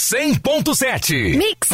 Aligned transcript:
100.7. 0.00 1.36
Mix. 1.36 1.68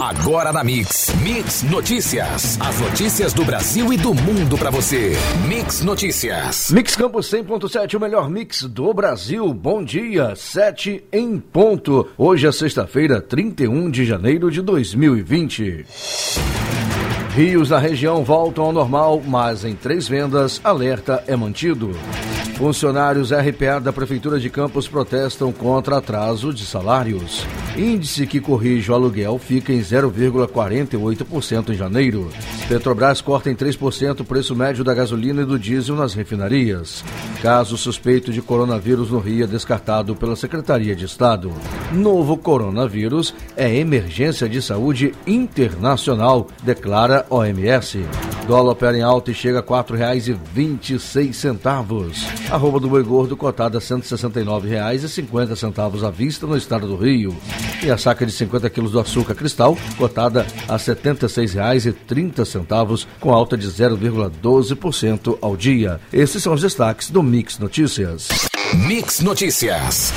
Agora 0.00 0.52
na 0.52 0.62
Mix. 0.62 1.12
Mix 1.20 1.64
Notícias. 1.64 2.56
As 2.60 2.80
notícias 2.80 3.32
do 3.32 3.44
Brasil 3.44 3.92
e 3.92 3.96
do 3.96 4.14
mundo 4.14 4.56
para 4.56 4.70
você. 4.70 5.12
Mix 5.48 5.82
Notícias. 5.82 6.70
Mix 6.70 6.94
Campos 6.94 7.28
100.7, 7.28 7.96
o 7.96 8.00
melhor 8.00 8.30
mix 8.30 8.62
do 8.62 8.94
Brasil. 8.94 9.52
Bom 9.52 9.82
dia, 9.82 10.36
7 10.36 11.02
em 11.12 11.40
ponto. 11.40 12.08
Hoje 12.16 12.46
é 12.46 12.52
sexta-feira, 12.52 13.20
31 13.20 13.90
de 13.90 14.06
janeiro 14.06 14.52
de 14.52 14.62
2020. 14.62 15.84
Rios 17.34 17.70
da 17.70 17.78
região 17.80 18.22
voltam 18.22 18.66
ao 18.66 18.72
normal, 18.72 19.20
mas 19.26 19.64
em 19.64 19.74
três 19.74 20.06
vendas, 20.06 20.60
alerta 20.62 21.24
é 21.26 21.34
mantido. 21.34 21.90
Funcionários 22.58 23.30
RPA 23.30 23.78
da 23.78 23.92
Prefeitura 23.92 24.40
de 24.40 24.50
Campos 24.50 24.88
protestam 24.88 25.52
contra 25.52 25.98
atraso 25.98 26.52
de 26.52 26.66
salários. 26.66 27.46
Índice 27.76 28.26
que 28.26 28.40
corrige 28.40 28.90
o 28.90 28.94
aluguel 28.94 29.38
fica 29.38 29.72
em 29.72 29.78
0,48% 29.78 31.70
em 31.70 31.74
janeiro. 31.74 32.28
Petrobras 32.68 33.20
corta 33.20 33.48
em 33.48 33.54
3% 33.54 34.20
o 34.20 34.24
preço 34.24 34.56
médio 34.56 34.82
da 34.82 34.92
gasolina 34.92 35.42
e 35.42 35.44
do 35.44 35.56
diesel 35.56 35.94
nas 35.94 36.14
refinarias. 36.14 37.04
Caso 37.40 37.76
suspeito 37.76 38.32
de 38.32 38.42
coronavírus 38.42 39.12
no 39.12 39.20
Rio 39.20 39.44
é 39.44 39.46
descartado 39.46 40.16
pela 40.16 40.34
Secretaria 40.34 40.96
de 40.96 41.04
Estado. 41.04 41.52
Novo 41.92 42.36
coronavírus 42.36 43.32
é 43.56 43.72
emergência 43.72 44.48
de 44.48 44.60
saúde 44.60 45.14
internacional, 45.28 46.48
declara 46.64 47.24
OMS. 47.30 48.04
Dólar 48.48 48.72
opera 48.72 48.96
em 48.96 49.02
alta 49.02 49.30
e 49.30 49.34
chega 49.34 49.58
a 49.58 49.62
R$ 49.62 49.68
4,26. 49.68 52.47
Arroba 52.50 52.80
do 52.80 52.88
boi 52.88 53.02
gordo 53.02 53.36
cotada 53.36 53.76
a 53.78 53.80
R$ 53.80 53.86
169,50 53.86 56.06
à 56.06 56.10
vista 56.10 56.46
no 56.46 56.56
estado 56.56 56.86
do 56.86 56.96
Rio. 56.96 57.36
E 57.82 57.90
a 57.90 57.98
saca 57.98 58.24
de 58.24 58.30
50 58.32 58.70
quilos 58.70 58.92
do 58.92 59.00
açúcar 59.00 59.34
cristal 59.34 59.76
cotada 59.96 60.46
a 60.66 60.76
R$ 60.76 60.78
76,30 60.78 63.06
com 63.20 63.32
alta 63.32 63.56
de 63.56 63.68
0,12% 63.68 65.38
ao 65.40 65.56
dia. 65.56 66.00
Esses 66.12 66.42
são 66.42 66.52
os 66.54 66.62
destaques 66.62 67.10
do 67.10 67.22
Mix 67.22 67.58
Notícias. 67.58 68.28
Mix 68.74 69.20
Notícias. 69.20 70.12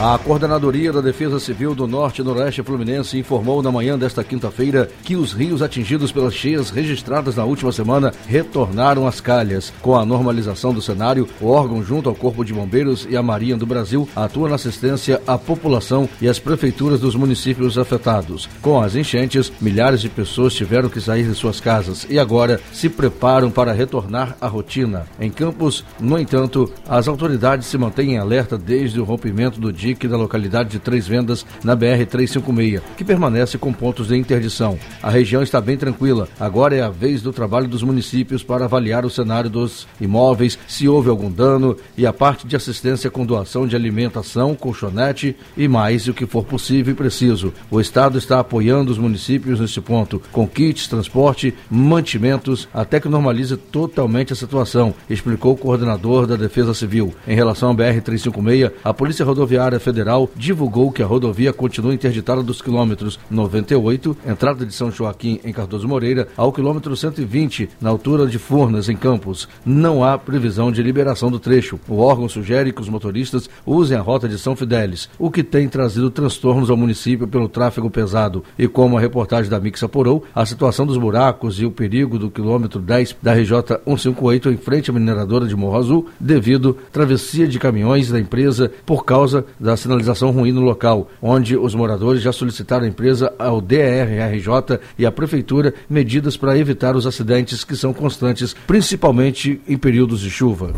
A 0.00 0.16
Coordenadoria 0.16 0.92
da 0.92 1.00
Defesa 1.00 1.40
Civil 1.40 1.74
do 1.74 1.84
Norte 1.84 2.20
e 2.20 2.24
Noroeste 2.24 2.62
Fluminense 2.62 3.18
informou 3.18 3.60
na 3.60 3.72
manhã 3.72 3.98
desta 3.98 4.22
quinta-feira 4.22 4.88
que 5.02 5.16
os 5.16 5.32
rios 5.32 5.60
atingidos 5.60 6.12
pelas 6.12 6.34
cheias 6.34 6.70
registradas 6.70 7.34
na 7.34 7.44
última 7.44 7.72
semana 7.72 8.12
retornaram 8.28 9.08
às 9.08 9.20
calhas. 9.20 9.72
Com 9.82 9.96
a 9.96 10.06
normalização 10.06 10.72
do 10.72 10.80
cenário, 10.80 11.28
o 11.40 11.48
órgão, 11.48 11.82
junto 11.82 12.08
ao 12.08 12.14
Corpo 12.14 12.44
de 12.44 12.54
Bombeiros 12.54 13.08
e 13.10 13.16
à 13.16 13.22
Marinha 13.24 13.56
do 13.56 13.66
Brasil, 13.66 14.08
atua 14.14 14.48
na 14.48 14.54
assistência 14.54 15.20
à 15.26 15.36
população 15.36 16.08
e 16.22 16.28
às 16.28 16.38
prefeituras 16.38 17.00
dos 17.00 17.16
municípios 17.16 17.76
afetados. 17.76 18.48
Com 18.62 18.80
as 18.80 18.94
enchentes, 18.94 19.50
milhares 19.60 20.00
de 20.00 20.08
pessoas 20.08 20.54
tiveram 20.54 20.88
que 20.88 21.00
sair 21.00 21.24
de 21.24 21.34
suas 21.34 21.58
casas 21.58 22.06
e 22.08 22.20
agora 22.20 22.60
se 22.72 22.88
preparam 22.88 23.50
para 23.50 23.72
retornar 23.72 24.36
à 24.40 24.46
rotina. 24.46 25.06
Em 25.18 25.28
Campos, 25.28 25.84
no 25.98 26.16
entanto, 26.16 26.72
as 26.88 27.08
autoridades 27.08 27.66
se 27.66 27.76
mantêm 27.76 28.12
em 28.12 28.18
alerta 28.18 28.56
desde 28.56 29.00
o 29.00 29.04
rompimento 29.04 29.58
do 29.58 29.72
dia 29.72 29.87
da 29.94 30.16
localidade 30.16 30.70
de 30.70 30.78
Três 30.78 31.06
Vendas, 31.06 31.46
na 31.64 31.76
BR-356, 31.76 32.82
que 32.96 33.04
permanece 33.04 33.56
com 33.58 33.72
pontos 33.72 34.08
de 34.08 34.16
interdição. 34.16 34.78
A 35.02 35.10
região 35.10 35.42
está 35.42 35.60
bem 35.60 35.76
tranquila. 35.76 36.28
Agora 36.38 36.76
é 36.76 36.82
a 36.82 36.90
vez 36.90 37.22
do 37.22 37.32
trabalho 37.32 37.68
dos 37.68 37.82
municípios 37.82 38.42
para 38.42 38.64
avaliar 38.64 39.04
o 39.04 39.10
cenário 39.10 39.50
dos 39.50 39.86
imóveis, 40.00 40.58
se 40.66 40.88
houve 40.88 41.08
algum 41.08 41.30
dano 41.30 41.76
e 41.96 42.06
a 42.06 42.12
parte 42.12 42.46
de 42.46 42.56
assistência 42.56 43.10
com 43.10 43.24
doação 43.24 43.66
de 43.66 43.76
alimentação, 43.76 44.54
colchonete 44.54 45.36
e 45.56 45.68
mais 45.68 46.08
o 46.08 46.14
que 46.14 46.26
for 46.26 46.44
possível 46.44 46.92
e 46.92 46.96
preciso. 46.96 47.52
O 47.70 47.80
Estado 47.80 48.18
está 48.18 48.40
apoiando 48.40 48.90
os 48.90 48.98
municípios 48.98 49.60
nesse 49.60 49.80
ponto, 49.80 50.20
com 50.32 50.46
kits, 50.46 50.88
transporte, 50.88 51.54
mantimentos, 51.70 52.68
até 52.72 53.00
que 53.00 53.08
normalize 53.08 53.56
totalmente 53.56 54.32
a 54.32 54.36
situação, 54.36 54.94
explicou 55.08 55.52
o 55.52 55.56
coordenador 55.56 56.26
da 56.26 56.36
Defesa 56.36 56.74
Civil. 56.74 57.14
Em 57.26 57.34
relação 57.34 57.70
à 57.70 57.74
BR-356, 57.74 58.72
a 58.82 58.94
Polícia 58.94 59.24
Rodoviária 59.24 59.77
Federal 59.78 60.30
divulgou 60.36 60.90
que 60.90 61.02
a 61.02 61.06
rodovia 61.06 61.52
continua 61.52 61.94
interditada 61.94 62.42
dos 62.42 62.62
quilômetros 62.62 63.18
98, 63.30 64.16
entrada 64.26 64.64
de 64.64 64.72
São 64.72 64.90
Joaquim 64.90 65.40
em 65.44 65.52
Cardoso 65.52 65.88
Moreira, 65.88 66.28
ao 66.36 66.52
quilômetro 66.52 66.96
120, 66.96 67.70
na 67.80 67.90
altura 67.90 68.26
de 68.26 68.38
Furnas, 68.38 68.88
em 68.88 68.96
Campos. 68.96 69.48
Não 69.64 70.04
há 70.04 70.18
previsão 70.18 70.72
de 70.72 70.82
liberação 70.82 71.30
do 71.30 71.38
trecho. 71.38 71.78
O 71.88 71.98
órgão 71.98 72.28
sugere 72.28 72.72
que 72.72 72.80
os 72.80 72.88
motoristas 72.88 73.48
usem 73.66 73.96
a 73.96 74.00
rota 74.00 74.28
de 74.28 74.38
São 74.38 74.56
Fidélis, 74.56 75.08
o 75.18 75.30
que 75.30 75.42
tem 75.42 75.68
trazido 75.68 76.10
transtornos 76.10 76.70
ao 76.70 76.76
município 76.76 77.28
pelo 77.28 77.48
tráfego 77.48 77.90
pesado. 77.90 78.44
E 78.58 78.66
como 78.66 78.96
a 78.96 79.00
reportagem 79.00 79.50
da 79.50 79.60
Mix 79.60 79.82
apurou, 79.82 80.24
a 80.34 80.44
situação 80.46 80.86
dos 80.86 80.96
buracos 80.96 81.60
e 81.60 81.64
o 81.64 81.70
perigo 81.70 82.18
do 82.18 82.30
quilômetro 82.30 82.80
10 82.80 83.16
da 83.22 83.32
RJ 83.34 83.52
158 83.86 84.50
em 84.50 84.56
frente 84.56 84.90
à 84.90 84.92
mineradora 84.94 85.46
de 85.46 85.56
Morro 85.56 85.76
Azul, 85.76 86.06
devido 86.18 86.76
travessia 86.92 87.46
de 87.46 87.58
caminhões 87.58 88.10
da 88.10 88.18
empresa 88.18 88.70
por 88.84 89.04
causa 89.04 89.44
da 89.58 89.67
sinalização 89.76 90.30
ruim 90.30 90.52
no 90.52 90.60
local, 90.60 91.08
onde 91.20 91.56
os 91.56 91.74
moradores 91.74 92.22
já 92.22 92.32
solicitaram 92.32 92.84
à 92.84 92.88
empresa, 92.88 93.32
ao 93.38 93.60
DRRJ 93.60 94.80
e 94.98 95.04
à 95.04 95.12
Prefeitura 95.12 95.74
medidas 95.88 96.36
para 96.36 96.56
evitar 96.58 96.96
os 96.96 97.06
acidentes 97.06 97.64
que 97.64 97.76
são 97.76 97.92
constantes, 97.92 98.54
principalmente 98.66 99.60
em 99.68 99.76
períodos 99.76 100.20
de 100.20 100.30
chuva. 100.30 100.72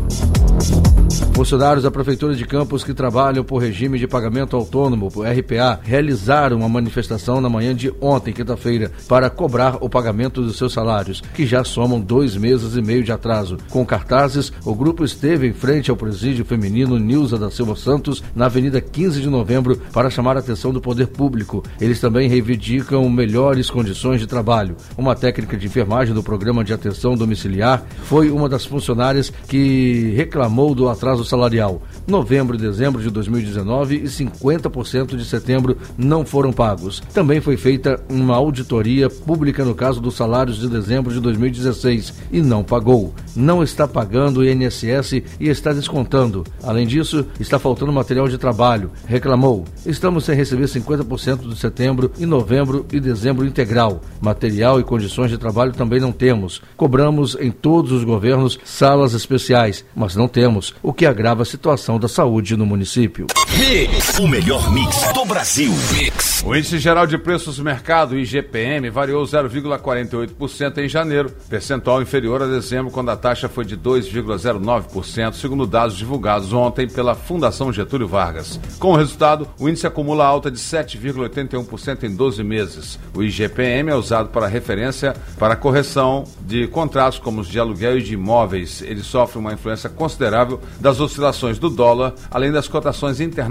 Funcionários 1.33 1.83
da 1.83 1.91
Prefeitura 1.91 2.35
de 2.35 2.45
Campos 2.45 2.83
que 2.83 2.93
trabalham 2.93 3.43
por 3.43 3.57
regime 3.57 3.97
de 3.97 4.07
pagamento 4.07 4.55
autônomo, 4.55 5.07
RPA, 5.07 5.79
realizaram 5.83 6.57
uma 6.57 6.69
manifestação 6.69 7.41
na 7.41 7.49
manhã 7.49 7.73
de 7.73 7.91
ontem, 7.99 8.33
quinta-feira, 8.33 8.91
para 9.07 9.29
cobrar 9.29 9.77
o 9.81 9.89
pagamento 9.89 10.41
dos 10.41 10.57
seus 10.57 10.73
salários, 10.73 11.21
que 11.33 11.45
já 11.45 11.63
somam 11.63 11.99
dois 11.99 12.35
meses 12.35 12.75
e 12.75 12.81
meio 12.81 13.03
de 13.03 13.11
atraso. 13.11 13.57
Com 13.69 13.85
cartazes, 13.85 14.51
o 14.63 14.75
grupo 14.75 15.03
esteve 15.03 15.47
em 15.47 15.53
frente 15.53 15.89
ao 15.89 15.97
presídio 15.97 16.45
feminino 16.45 16.99
Nilza 16.99 17.37
da 17.37 17.49
Silva 17.49 17.75
Santos, 17.75 18.21
na 18.35 18.45
Avenida 18.45 18.80
15 18.81 19.21
de 19.21 19.29
novembro, 19.29 19.77
para 19.93 20.09
chamar 20.09 20.37
a 20.37 20.39
atenção 20.39 20.71
do 20.71 20.81
poder 20.81 21.07
público. 21.07 21.63
Eles 21.79 21.99
também 21.99 22.27
reivindicam 22.27 23.09
melhores 23.09 23.69
condições 23.69 24.19
de 24.19 24.27
trabalho. 24.27 24.75
Uma 24.97 25.15
técnica 25.15 25.57
de 25.57 25.67
enfermagem 25.67 26.13
do 26.13 26.23
programa 26.23 26.63
de 26.63 26.73
atenção 26.73 27.15
domiciliar 27.15 27.83
foi 28.03 28.29
uma 28.29 28.49
das 28.49 28.65
funcionárias 28.65 29.31
que 29.47 30.13
reclamou 30.15 30.73
do 30.75 30.89
atraso 30.89 31.23
salarial. 31.23 31.81
Novembro 32.07 32.55
e 32.55 32.59
dezembro 32.59 33.01
de 33.01 33.09
2019 33.09 33.95
e 33.95 34.03
50% 34.03 35.15
de 35.15 35.25
setembro 35.25 35.77
não 35.97 36.25
foram 36.25 36.51
pagos. 36.51 37.01
Também 37.13 37.41
foi 37.41 37.57
feita 37.57 37.99
uma 38.09 38.35
auditoria 38.35 39.09
pública 39.09 39.63
no 39.63 39.75
caso 39.75 40.01
dos 40.01 40.15
salários 40.15 40.57
de 40.57 40.67
dezembro 40.67 41.13
de 41.13 41.19
2016 41.19 42.13
e 42.31 42.41
não 42.41 42.63
pagou. 42.63 43.13
Não 43.35 43.63
está 43.63 43.87
pagando 43.87 44.39
o 44.39 44.45
INSS 44.45 45.13
e 45.39 45.49
está 45.49 45.73
descontando. 45.73 46.43
Além 46.63 46.87
disso, 46.87 47.25
está 47.39 47.59
faltando 47.59 47.91
material 47.91 48.27
de 48.27 48.37
trabalho. 48.37 48.60
Reclamou. 49.07 49.65
Estamos 49.87 50.23
sem 50.23 50.35
receber 50.35 50.65
50% 50.65 51.49
de 51.49 51.57
setembro 51.57 52.11
e 52.19 52.27
novembro 52.27 52.85
e 52.93 52.99
dezembro 52.99 53.43
integral. 53.43 54.01
Material 54.21 54.79
e 54.79 54.83
condições 54.83 55.31
de 55.31 55.37
trabalho 55.39 55.71
também 55.71 55.99
não 55.99 56.11
temos. 56.11 56.61
Cobramos 56.77 57.35
em 57.39 57.49
todos 57.49 57.91
os 57.91 58.03
governos 58.03 58.59
salas 58.63 59.15
especiais, 59.15 59.83
mas 59.95 60.15
não 60.15 60.27
temos, 60.27 60.75
o 60.83 60.93
que 60.93 61.07
agrava 61.07 61.41
a 61.41 61.45
situação 61.45 61.99
da 61.99 62.07
saúde 62.07 62.55
no 62.55 62.65
município. 62.67 63.25
Mix, 63.61 64.17
o 64.17 64.27
melhor 64.27 64.73
mix 64.73 65.13
do 65.13 65.23
Brasil. 65.23 65.71
Mix. 65.93 66.41
O 66.43 66.55
índice 66.55 66.79
geral 66.79 67.05
de 67.05 67.15
preços 67.19 67.57
do 67.57 67.63
mercado, 67.63 68.17
IGPM, 68.17 68.89
variou 68.89 69.23
0,48% 69.23 70.79
em 70.79 70.89
janeiro, 70.89 71.31
percentual 71.47 72.01
inferior 72.01 72.41
a 72.41 72.47
dezembro, 72.47 72.91
quando 72.91 73.11
a 73.11 73.15
taxa 73.15 73.47
foi 73.47 73.63
de 73.63 73.77
2,09%, 73.77 75.33
segundo 75.33 75.67
dados 75.67 75.95
divulgados 75.95 76.51
ontem 76.51 76.87
pela 76.87 77.13
Fundação 77.13 77.71
Getúlio 77.71 78.07
Vargas. 78.07 78.59
Com 78.79 78.93
o 78.93 78.95
resultado, 78.95 79.47
o 79.59 79.69
índice 79.69 79.85
acumula 79.85 80.25
alta 80.25 80.49
de 80.49 80.57
7,81% 80.57 82.03
em 82.03 82.15
12 82.15 82.43
meses. 82.43 82.97
O 83.13 83.21
IGPM 83.21 83.91
é 83.91 83.95
usado 83.95 84.29
para 84.29 84.47
referência 84.47 85.15
para 85.37 85.55
correção 85.55 86.23
de 86.41 86.65
contratos 86.67 87.19
como 87.19 87.41
os 87.41 87.47
de 87.47 87.59
aluguel 87.59 87.99
e 87.99 88.01
de 88.01 88.15
imóveis. 88.15 88.81
Ele 88.81 89.03
sofre 89.03 89.37
uma 89.37 89.53
influência 89.53 89.87
considerável 89.87 90.59
das 90.79 90.99
oscilações 90.99 91.59
do 91.59 91.69
dólar, 91.69 92.15
além 92.31 92.51
das 92.51 92.67
cotações 92.67 93.19
internacionais 93.21 93.50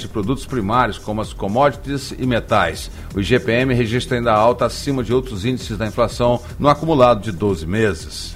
de 0.00 0.08
produtos 0.08 0.46
primários, 0.46 0.98
como 0.98 1.20
as 1.20 1.32
commodities 1.32 2.12
e 2.16 2.26
metais. 2.26 2.90
O 3.14 3.20
IGPM 3.20 3.74
registra 3.74 4.16
ainda 4.16 4.32
alta 4.32 4.66
acima 4.66 5.02
de 5.02 5.12
outros 5.12 5.44
índices 5.44 5.76
da 5.76 5.86
inflação 5.86 6.40
no 6.58 6.68
acumulado 6.68 7.22
de 7.22 7.32
12 7.32 7.66
meses. 7.66 8.34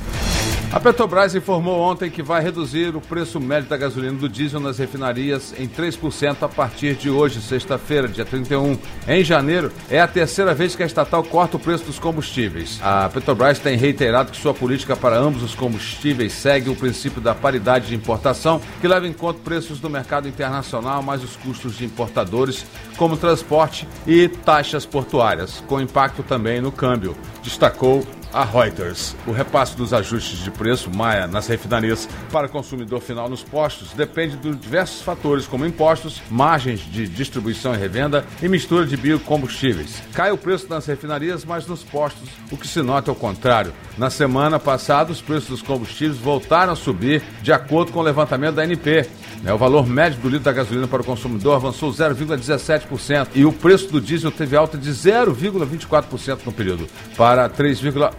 A 0.76 0.78
Petrobras 0.78 1.34
informou 1.34 1.81
ontem 1.81 2.11
que 2.11 2.23
vai 2.23 2.43
reduzir 2.43 2.94
o 2.94 3.00
preço 3.00 3.40
médio 3.40 3.67
da 3.67 3.78
gasolina 3.78 4.19
do 4.19 4.28
diesel 4.28 4.61
nas 4.61 4.76
refinarias 4.76 5.55
em 5.58 5.67
3% 5.67 6.43
a 6.43 6.49
partir 6.50 6.94
de 6.96 7.08
hoje, 7.08 7.40
sexta-feira, 7.40 8.06
dia 8.06 8.26
31. 8.26 8.76
Em 9.08 9.25
janeiro, 9.25 9.73
é 9.88 9.99
a 9.99 10.06
terceira 10.06 10.52
vez 10.52 10.76
que 10.76 10.82
a 10.82 10.87
estatal 10.87 11.25
corta 11.25 11.56
o 11.56 11.58
preço 11.58 11.84
dos 11.84 11.99
combustíveis. 11.99 12.78
A 12.82 13.08
Petrobras 13.08 13.58
tem 13.58 13.78
reiterado 13.78 14.31
que 14.31 14.37
sua 14.37 14.52
política 14.52 14.94
para 14.94 15.17
ambos 15.17 15.43
os 15.43 15.55
combustíveis 15.55 16.34
segue 16.34 16.69
o 16.69 16.76
princípio 16.76 17.23
da 17.23 17.34
paridade 17.34 17.87
de 17.87 17.94
importação, 17.94 18.61
que 18.78 18.87
leva 18.87 19.08
em 19.08 19.14
conta 19.14 19.40
preços 19.43 19.81
do 19.81 19.88
mercado 19.88 20.28
internacional 20.28 21.02
mais 21.02 21.25
os 21.25 21.37
custos 21.37 21.78
de 21.78 21.87
importadores, 21.87 22.67
como 22.99 23.17
transporte 23.17 23.88
e 24.06 24.28
taxas 24.28 24.84
portuárias, 24.84 25.64
com 25.67 25.81
impacto 25.81 26.23
também 26.23 26.61
no 26.61 26.70
câmbio, 26.70 27.17
destacou 27.43 28.06
a 28.32 28.44
Reuters. 28.44 29.14
O 29.26 29.32
repasse 29.32 29.76
dos 29.76 29.93
ajustes 29.93 30.38
de 30.40 30.50
preço 30.50 30.90
Maia 30.90 31.26
nas 31.26 31.46
refinarias 31.46 32.08
para 32.31 32.46
o 32.46 32.50
consumidor 32.50 33.00
final 33.00 33.28
nos 33.28 33.43
postos 33.43 33.93
depende 33.93 34.37
de 34.37 34.55
diversos 34.55 35.02
fatores, 35.02 35.46
como 35.46 35.67
impostos, 35.67 36.23
margens 36.31 36.81
de 36.81 37.06
distribuição 37.06 37.75
e 37.75 37.78
revenda 37.78 38.25
e 38.43 38.49
mistura 38.49 38.87
de 38.87 38.96
biocombustíveis. 38.96 40.02
Cai 40.12 40.31
o 40.31 40.38
preço 40.38 40.69
nas 40.69 40.87
refinarias, 40.87 41.44
mas 41.44 41.67
nos 41.67 41.82
postos, 41.82 42.28
o 42.50 42.56
que 42.56 42.67
se 42.67 42.82
nota 42.82 43.11
é 43.11 43.12
o 43.12 43.17
contrário. 43.17 43.73
Na 43.96 44.11
semana 44.11 44.58
passada, 44.58 45.12
os 45.12 45.20
preços 45.20 45.49
dos 45.49 45.62
combustíveis 45.62 46.19
voltaram 46.19 46.73
a 46.73 46.76
subir 46.76 47.23
de 47.43 47.52
acordo 47.52 47.93
com 47.93 48.00
o 48.00 48.02
levantamento 48.02 48.56
da 48.56 48.62
ANP. 48.62 49.08
Né, 49.43 49.52
o 49.52 49.58
valor 49.58 49.87
médio 49.87 50.19
do 50.20 50.28
litro 50.28 50.44
da 50.44 50.52
gasolina 50.52 50.88
para 50.88 51.02
o 51.02 51.05
consumidor 51.05 51.56
avançou 51.56 51.90
0,17% 51.93 53.28
e 53.34 53.44
o 53.44 53.52
preço 53.52 53.90
do 53.93 54.00
diesel 54.00 54.31
teve 54.31 54.56
alta 54.56 54.78
de 54.78 54.90
0,24% 54.90 56.40
no 56.44 56.52
período, 56.52 56.87
para 57.17 57.49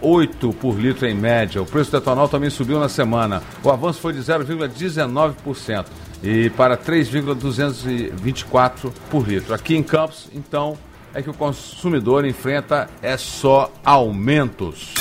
3,8 0.02 0.54
por 0.54 0.78
litro 0.78 1.06
em 1.06 1.14
média. 1.14 1.62
O 1.62 1.66
preço 1.66 1.90
do 1.90 1.98
etanol 1.98 2.28
também 2.28 2.50
subiu 2.50 2.78
na 2.78 2.88
semana. 2.88 3.42
O 3.62 3.70
avanço 3.70 4.00
foi 4.00 4.12
de 4.12 4.20
0,19% 4.20 5.86
e 6.22 6.50
para 6.50 6.76
3,224 6.76 8.92
por 9.10 9.28
litro. 9.28 9.54
Aqui 9.54 9.76
em 9.76 9.82
Campos, 9.82 10.28
então, 10.34 10.76
é 11.14 11.22
que 11.22 11.30
o 11.30 11.34
consumidor 11.34 12.24
enfrenta 12.24 12.88
é 13.02 13.16
só 13.16 13.72
aumentos. 13.84 14.94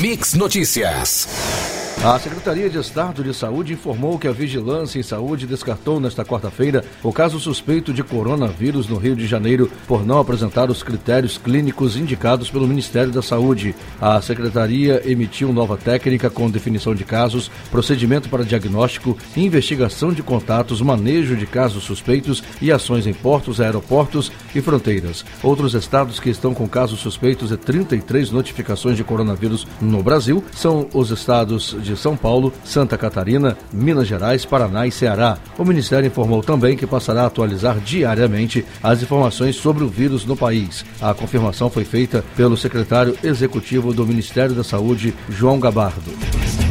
Mix 0.00 0.34
Notícias. 0.34 1.75
A 2.04 2.18
Secretaria 2.20 2.70
de 2.70 2.78
Estado 2.78 3.24
de 3.24 3.34
Saúde 3.34 3.72
informou 3.72 4.16
que 4.16 4.28
a 4.28 4.32
Vigilância 4.32 4.98
em 4.98 5.02
Saúde 5.02 5.46
descartou 5.46 5.98
nesta 5.98 6.24
quarta-feira 6.24 6.84
o 7.02 7.12
caso 7.12 7.40
suspeito 7.40 7.92
de 7.92 8.04
coronavírus 8.04 8.86
no 8.86 8.96
Rio 8.96 9.16
de 9.16 9.26
Janeiro 9.26 9.68
por 9.88 10.06
não 10.06 10.20
apresentar 10.20 10.70
os 10.70 10.84
critérios 10.84 11.36
clínicos 11.36 11.96
indicados 11.96 12.48
pelo 12.48 12.68
Ministério 12.68 13.10
da 13.10 13.22
Saúde. 13.22 13.74
A 14.00 14.20
Secretaria 14.20 15.02
emitiu 15.04 15.52
nova 15.52 15.76
técnica 15.76 16.30
com 16.30 16.48
definição 16.48 16.94
de 16.94 17.02
casos, 17.02 17.50
procedimento 17.72 18.28
para 18.28 18.44
diagnóstico, 18.44 19.16
investigação 19.36 20.12
de 20.12 20.22
contatos, 20.22 20.80
manejo 20.80 21.34
de 21.34 21.46
casos 21.46 21.82
suspeitos 21.82 22.40
e 22.62 22.70
ações 22.70 23.06
em 23.06 23.14
portos, 23.14 23.60
aeroportos 23.60 24.30
e 24.54 24.60
fronteiras. 24.60 25.24
Outros 25.42 25.74
estados 25.74 26.20
que 26.20 26.30
estão 26.30 26.54
com 26.54 26.68
casos 26.68 27.00
suspeitos 27.00 27.50
e 27.50 27.56
33 27.56 28.30
notificações 28.30 28.96
de 28.96 29.02
coronavírus 29.02 29.66
no 29.80 30.04
Brasil 30.04 30.44
são 30.52 30.86
os 30.94 31.10
estados 31.10 31.74
de 31.86 31.96
São 31.96 32.16
Paulo, 32.16 32.52
Santa 32.64 32.98
Catarina, 32.98 33.56
Minas 33.72 34.08
Gerais, 34.08 34.44
Paraná 34.44 34.86
e 34.86 34.92
Ceará. 34.92 35.38
O 35.56 35.64
Ministério 35.64 36.06
informou 36.06 36.42
também 36.42 36.76
que 36.76 36.86
passará 36.86 37.22
a 37.22 37.26
atualizar 37.26 37.78
diariamente 37.78 38.64
as 38.82 39.02
informações 39.02 39.56
sobre 39.56 39.84
o 39.84 39.88
vírus 39.88 40.24
no 40.24 40.36
país. 40.36 40.84
A 41.00 41.14
confirmação 41.14 41.70
foi 41.70 41.84
feita 41.84 42.24
pelo 42.36 42.56
secretário 42.56 43.16
executivo 43.22 43.92
do 43.92 44.06
Ministério 44.06 44.54
da 44.54 44.64
Saúde, 44.64 45.14
João 45.28 45.60
Gabardo. 45.60 46.65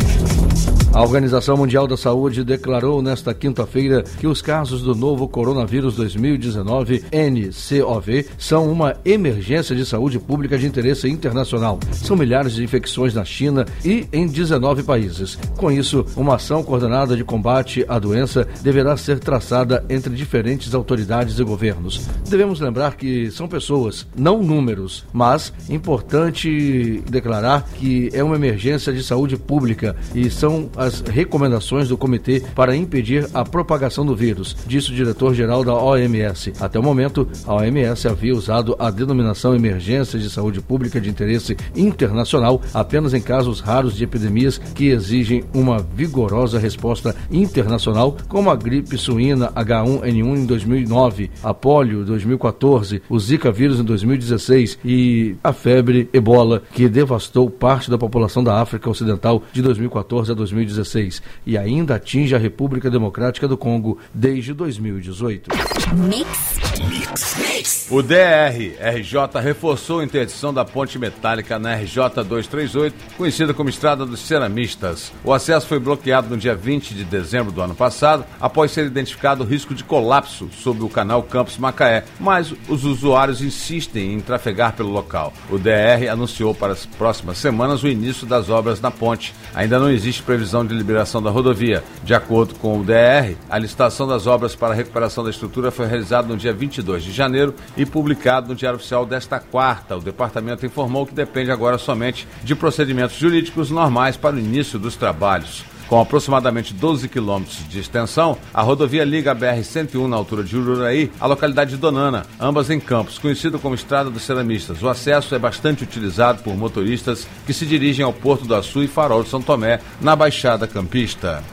A 0.96 1.02
Organização 1.02 1.58
Mundial 1.58 1.88
da 1.88 1.98
Saúde 1.98 2.42
declarou 2.42 3.02
nesta 3.02 3.34
quinta-feira 3.34 4.02
que 4.18 4.26
os 4.26 4.42
casos 4.42 4.82
do 4.82 4.96
novo 4.96 5.28
coronavírus 5.28 5.98
2019, 5.98 7.04
NCOV, 7.12 8.26
são 8.38 8.72
uma 8.72 8.96
emergência 9.04 9.76
de 9.76 9.86
saúde 9.86 10.18
pública 10.20 10.58
de 10.58 10.66
interesse 10.66 11.10
internacional. 11.10 11.82
São 11.92 12.16
milhares 12.16 12.54
de 12.54 12.64
infecções 12.64 13.14
na 13.14 13.26
China 13.26 13.66
e 13.84 14.08
em 14.14 14.26
19 14.26 14.84
países. 14.84 15.38
Com 15.58 15.70
isso, 15.70 16.06
uma 16.16 16.36
ação 16.36 16.64
coordenada 16.64 17.18
de 17.18 17.26
combate 17.26 17.84
à 17.90 18.00
doença 18.00 18.48
deverá 18.62 18.96
ser 18.96 19.20
traçada 19.20 19.84
entre 19.90 20.16
diferentes 20.16 20.74
autoridades 20.74 21.38
e 21.38 21.44
governos. 21.44 22.08
Devemos 22.30 22.62
lembrar 22.62 22.96
que 22.96 23.30
são 23.32 23.50
pessoas, 23.50 24.08
não 24.16 24.42
números, 24.42 25.04
mas 25.12 25.52
importante 25.70 27.04
declarar 27.10 27.68
que 27.74 28.10
é 28.14 28.24
uma 28.24 28.38
emergência 28.38 28.94
de 28.94 29.04
saúde 29.04 29.36
pública 29.36 29.94
e 30.16 30.30
são 30.30 30.70
as 30.85 30.85
recomendações 31.08 31.90
do 31.90 31.98
comitê 31.98 32.42
para 32.54 32.76
impedir 32.76 33.28
a 33.34 33.44
propagação 33.44 34.06
do 34.06 34.16
vírus, 34.16 34.56
disse 34.68 34.92
o 34.92 34.96
diretor-geral 34.96 35.64
da 35.64 35.74
OMS. 35.74 36.54
Até 36.60 36.80
o 36.80 36.84
momento, 36.84 37.28
a 37.46 37.56
OMS 37.56 38.08
havia 38.08 38.36
usado 38.36 38.76
a 38.80 38.90
denominação 38.90 39.56
emergência 39.56 40.20
de 40.20 40.30
saúde 40.30 40.62
pública 40.62 41.00
de 41.00 41.10
interesse 41.10 41.58
internacional 41.76 42.62
apenas 42.74 43.14
em 43.14 43.22
casos 43.22 43.60
raros 43.60 43.96
de 43.96 44.04
epidemias 44.04 44.58
que 44.58 44.88
exigem 44.88 45.44
uma 45.54 45.80
vigorosa 45.80 46.60
resposta 46.60 47.16
internacional, 47.32 48.18
como 48.28 48.50
a 48.50 48.56
gripe 48.56 48.98
suína 48.98 49.52
H1N1 49.52 50.38
em 50.38 50.46
2009, 50.46 51.32
a 51.44 51.54
polio 51.54 52.02
em 52.02 52.06
2014, 52.06 53.02
o 53.10 53.20
Zika 53.20 53.52
vírus 53.52 53.80
em 53.80 53.84
2016 53.84 54.80
e 54.84 55.36
a 55.44 55.54
febre 55.54 56.10
ebola 56.14 56.62
que 56.74 56.88
devastou 56.88 57.50
parte 57.50 57.90
da 57.90 57.98
população 57.98 58.44
da 58.44 58.62
África 58.62 58.90
Ocidental 58.90 59.44
de 59.52 59.62
2014 59.62 60.32
a 60.32 60.36
2016. 60.36 60.75
2016 60.76 61.22
e 61.46 61.58
ainda 61.58 61.96
atinge 61.96 62.36
a 62.36 62.38
República 62.38 62.90
Democrática 62.90 63.48
do 63.48 63.58
Congo 63.58 63.98
desde 64.14 64.54
2018. 64.54 65.50
Mix. 65.94 66.66
Mix. 66.90 67.36
Mix. 67.38 67.88
O 67.90 68.02
DR 68.02 68.76
RJ 68.80 69.40
reforçou 69.42 70.00
a 70.00 70.04
interdição 70.04 70.54
da 70.54 70.66
ponte 70.66 71.00
metálica 71.00 71.58
na 71.58 71.76
RJ 71.76 72.24
238, 72.28 72.96
conhecida 73.18 73.54
como 73.54 73.70
Estrada 73.70 74.06
dos 74.06 74.20
Ceramistas. 74.20 75.12
O 75.24 75.32
acesso 75.32 75.68
foi 75.68 75.80
bloqueado 75.80 76.30
no 76.30 76.38
dia 76.38 76.56
20 76.56 76.94
de 76.94 77.04
dezembro 77.04 77.52
do 77.52 77.62
ano 77.62 77.76
passado, 77.76 78.26
após 78.40 78.72
ser 78.72 78.86
identificado 78.86 79.44
o 79.44 79.48
risco 79.48 79.74
de 79.74 79.84
colapso 79.84 80.50
sobre 80.52 80.84
o 80.84 80.90
canal 80.90 81.24
Campos 81.24 81.58
Macaé, 81.58 82.04
mas 82.20 82.54
os 82.68 82.84
usuários 82.84 83.42
insistem 83.42 84.14
em 84.14 84.20
trafegar 84.20 84.74
pelo 84.74 84.90
local. 84.90 85.32
O 85.50 85.58
DR 85.58 86.10
anunciou 86.12 86.54
para 86.54 86.74
as 86.74 86.86
próximas 86.86 87.38
semanas 87.38 87.84
o 87.84 87.88
início 87.88 88.26
das 88.26 88.50
obras 88.50 88.82
na 88.82 88.92
ponte. 88.92 89.34
Ainda 89.54 89.80
não 89.80 89.90
existe 89.90 90.24
previsão 90.24 90.65
de 90.66 90.74
liberação 90.74 91.22
da 91.22 91.30
rodovia. 91.30 91.84
De 92.04 92.14
acordo 92.14 92.56
com 92.56 92.80
o 92.80 92.84
DR, 92.84 93.36
a 93.50 93.58
licitação 93.58 94.08
das 94.08 94.28
obras 94.28 94.56
para 94.56 94.74
a 94.74 94.76
recuperação 94.76 95.24
da 95.24 95.30
estrutura 95.30 95.72
foi 95.72 95.86
realizada 95.88 96.28
no 96.28 96.38
dia 96.38 96.54
22 96.54 97.04
de 97.04 97.12
janeiro 97.12 97.54
e 97.76 97.86
publicado 97.86 98.50
no 98.50 98.56
Diário 98.56 98.78
Oficial 98.78 99.06
desta 99.06 99.40
quarta. 99.40 99.96
O 99.96 100.02
departamento 100.02 100.66
informou 100.66 101.06
que 101.06 101.14
depende 101.14 101.52
agora 101.52 101.78
somente 101.78 102.28
de 102.44 102.56
procedimentos 102.56 103.18
jurídicos 103.18 103.70
normais 103.70 104.18
para 104.18 104.36
o 104.36 104.40
início 104.40 104.80
dos 104.80 104.96
trabalhos. 104.96 105.75
Com 105.88 106.02
aproximadamente 106.02 106.74
12 106.74 107.08
quilômetros 107.08 107.68
de 107.70 107.80
extensão, 107.80 108.38
a 108.54 108.62
rodovia 108.62 109.04
liga 109.04 109.32
a 109.32 109.36
BR-101 109.36 110.08
na 110.08 110.16
altura 110.16 110.44
de 110.44 110.58
Ururaí 110.58 111.12
à 111.20 111.28
localidade 111.28 111.72
de 111.72 111.78
Donana, 111.78 112.26
ambas 112.40 112.70
em 112.70 112.80
Campos, 112.80 113.20
conhecido 113.20 113.60
como 113.60 113.76
Estrada 113.76 114.10
dos 114.10 114.24
Ceramistas. 114.24 114.82
O 114.82 114.90
acesso 114.90 115.36
é 115.36 115.40
bastante 115.40 115.84
utilizado 115.84 116.42
por 116.42 116.56
motoristas 116.56 117.28
que 117.46 117.54
se 117.54 117.66
dirigem 117.66 118.04
ao 118.04 118.14
Porto 118.14 118.46
do 118.46 118.56
Açu 118.56 118.84
e 118.84 118.88
Farol 118.88 119.24
de 119.24 119.30
São 119.30 119.42
Tomé, 119.42 119.80
na 120.02 120.16
Baixada 120.16 120.68
Campista. 120.68 121.44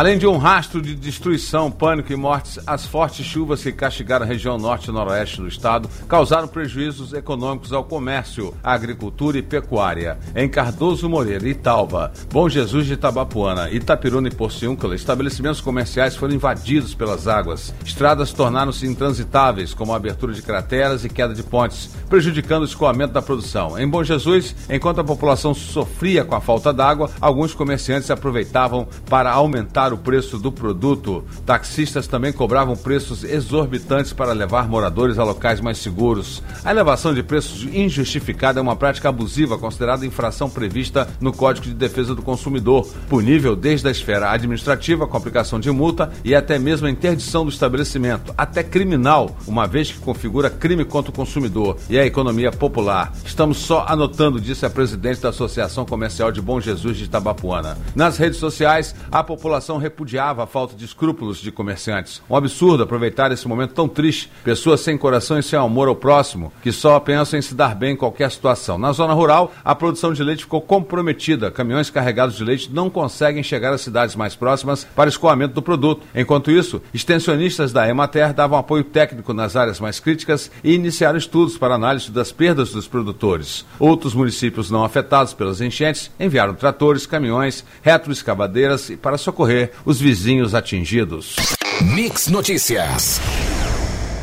Além 0.00 0.16
de 0.16 0.26
um 0.26 0.38
rastro 0.38 0.80
de 0.80 0.94
destruição, 0.94 1.70
pânico 1.70 2.10
e 2.10 2.16
mortes, 2.16 2.58
as 2.66 2.86
fortes 2.86 3.26
chuvas 3.26 3.62
que 3.62 3.70
castigaram 3.70 4.24
a 4.24 4.26
região 4.26 4.56
norte 4.56 4.88
e 4.88 4.90
noroeste 4.90 5.42
do 5.42 5.46
estado 5.46 5.90
causaram 6.08 6.48
prejuízos 6.48 7.12
econômicos 7.12 7.70
ao 7.70 7.84
comércio, 7.84 8.54
à 8.64 8.72
agricultura 8.72 9.36
e 9.36 9.42
pecuária. 9.42 10.18
Em 10.34 10.48
Cardoso 10.48 11.06
Moreira, 11.06 11.46
Italva, 11.46 12.10
Bom 12.32 12.48
Jesus 12.48 12.86
de 12.86 12.94
Itabapuana, 12.94 13.68
Itapiruna 13.68 14.28
e 14.28 14.34
Porciúncula, 14.34 14.94
estabelecimentos 14.94 15.60
comerciais 15.60 16.16
foram 16.16 16.32
invadidos 16.32 16.94
pelas 16.94 17.28
águas. 17.28 17.74
Estradas 17.84 18.32
tornaram-se 18.32 18.86
intransitáveis, 18.86 19.74
como 19.74 19.92
a 19.92 19.96
abertura 19.96 20.32
de 20.32 20.40
crateras 20.40 21.04
e 21.04 21.10
queda 21.10 21.34
de 21.34 21.42
pontes, 21.42 21.90
prejudicando 22.08 22.62
o 22.62 22.64
escoamento 22.64 23.12
da 23.12 23.20
produção. 23.20 23.78
Em 23.78 23.86
Bom 23.86 24.02
Jesus, 24.02 24.56
enquanto 24.70 25.02
a 25.02 25.04
população 25.04 25.52
sofria 25.52 26.24
com 26.24 26.34
a 26.34 26.40
falta 26.40 26.72
d'água, 26.72 27.10
alguns 27.20 27.52
comerciantes 27.52 28.10
aproveitavam 28.10 28.88
para 29.06 29.30
aumentar 29.30 29.89
o 29.92 29.98
preço 29.98 30.38
do 30.38 30.52
produto. 30.52 31.24
Taxistas 31.44 32.06
também 32.06 32.32
cobravam 32.32 32.76
preços 32.76 33.24
exorbitantes 33.24 34.12
para 34.12 34.32
levar 34.32 34.68
moradores 34.68 35.18
a 35.18 35.24
locais 35.24 35.60
mais 35.60 35.78
seguros. 35.78 36.42
A 36.64 36.70
elevação 36.70 37.14
de 37.14 37.22
preços 37.22 37.64
injustificada 37.72 38.60
é 38.60 38.62
uma 38.62 38.76
prática 38.76 39.08
abusiva 39.08 39.58
considerada 39.58 40.06
infração 40.06 40.48
prevista 40.48 41.08
no 41.20 41.32
Código 41.32 41.66
de 41.66 41.74
Defesa 41.74 42.14
do 42.14 42.22
Consumidor, 42.22 42.86
punível 43.08 43.54
desde 43.54 43.88
a 43.88 43.90
esfera 43.90 44.30
administrativa 44.30 45.06
com 45.06 45.16
aplicação 45.16 45.60
de 45.60 45.70
multa 45.70 46.10
e 46.24 46.34
até 46.34 46.58
mesmo 46.58 46.86
a 46.86 46.90
interdição 46.90 47.44
do 47.44 47.50
estabelecimento, 47.50 48.34
até 48.36 48.62
criminal, 48.62 49.36
uma 49.46 49.66
vez 49.66 49.90
que 49.90 49.98
configura 49.98 50.50
crime 50.50 50.84
contra 50.84 51.10
o 51.10 51.14
consumidor 51.14 51.76
e 51.88 51.98
a 51.98 52.06
economia 52.06 52.50
popular. 52.50 53.12
Estamos 53.24 53.58
só 53.58 53.84
anotando, 53.88 54.40
disse 54.40 54.66
a 54.66 54.70
presidente 54.70 55.20
da 55.20 55.28
Associação 55.30 55.84
Comercial 55.84 56.32
de 56.32 56.40
Bom 56.40 56.60
Jesus 56.60 56.96
de 56.96 57.04
Itabapuana. 57.04 57.76
Nas 57.94 58.16
redes 58.16 58.38
sociais, 58.38 58.94
a 59.10 59.22
população 59.22 59.69
repudiava 59.78 60.44
a 60.44 60.46
falta 60.46 60.74
de 60.74 60.84
escrúpulos 60.84 61.38
de 61.38 61.52
comerciantes. 61.52 62.22
Um 62.28 62.36
absurdo 62.36 62.82
aproveitar 62.82 63.32
esse 63.32 63.46
momento 63.46 63.74
tão 63.74 63.88
triste. 63.88 64.30
Pessoas 64.44 64.80
sem 64.80 64.96
coração 64.96 65.38
e 65.38 65.42
sem 65.42 65.58
amor 65.58 65.88
ao 65.88 65.96
próximo, 65.96 66.52
que 66.62 66.72
só 66.72 66.98
pensam 67.00 67.38
em 67.38 67.42
se 67.42 67.54
dar 67.54 67.74
bem 67.74 67.92
em 67.92 67.96
qualquer 67.96 68.30
situação. 68.30 68.78
Na 68.78 68.92
zona 68.92 69.12
rural, 69.12 69.52
a 69.64 69.74
produção 69.74 70.12
de 70.12 70.22
leite 70.22 70.44
ficou 70.44 70.60
comprometida. 70.60 71.50
Caminhões 71.50 71.90
carregados 71.90 72.36
de 72.36 72.44
leite 72.44 72.70
não 72.72 72.88
conseguem 72.88 73.42
chegar 73.42 73.72
às 73.72 73.80
cidades 73.80 74.16
mais 74.16 74.34
próximas 74.34 74.84
para 74.96 75.10
escoamento 75.10 75.54
do 75.54 75.62
produto. 75.62 76.06
Enquanto 76.14 76.50
isso, 76.50 76.80
extensionistas 76.92 77.72
da 77.72 77.88
Emater 77.88 78.32
davam 78.32 78.58
apoio 78.58 78.84
técnico 78.84 79.32
nas 79.32 79.56
áreas 79.56 79.80
mais 79.80 80.00
críticas 80.00 80.50
e 80.64 80.74
iniciaram 80.74 81.18
estudos 81.18 81.58
para 81.58 81.74
análise 81.74 82.10
das 82.10 82.32
perdas 82.32 82.70
dos 82.72 82.88
produtores. 82.88 83.64
Outros 83.78 84.14
municípios 84.14 84.70
não 84.70 84.84
afetados 84.84 85.34
pelas 85.34 85.60
enchentes 85.60 86.10
enviaram 86.18 86.54
tratores, 86.54 87.06
caminhões, 87.06 87.64
retroescavadeiras 87.82 88.90
para 89.02 89.18
socorrer 89.18 89.59
os 89.84 90.00
vizinhos 90.00 90.54
atingidos. 90.54 91.36
Mix 91.80 92.28
Notícias. 92.28 93.20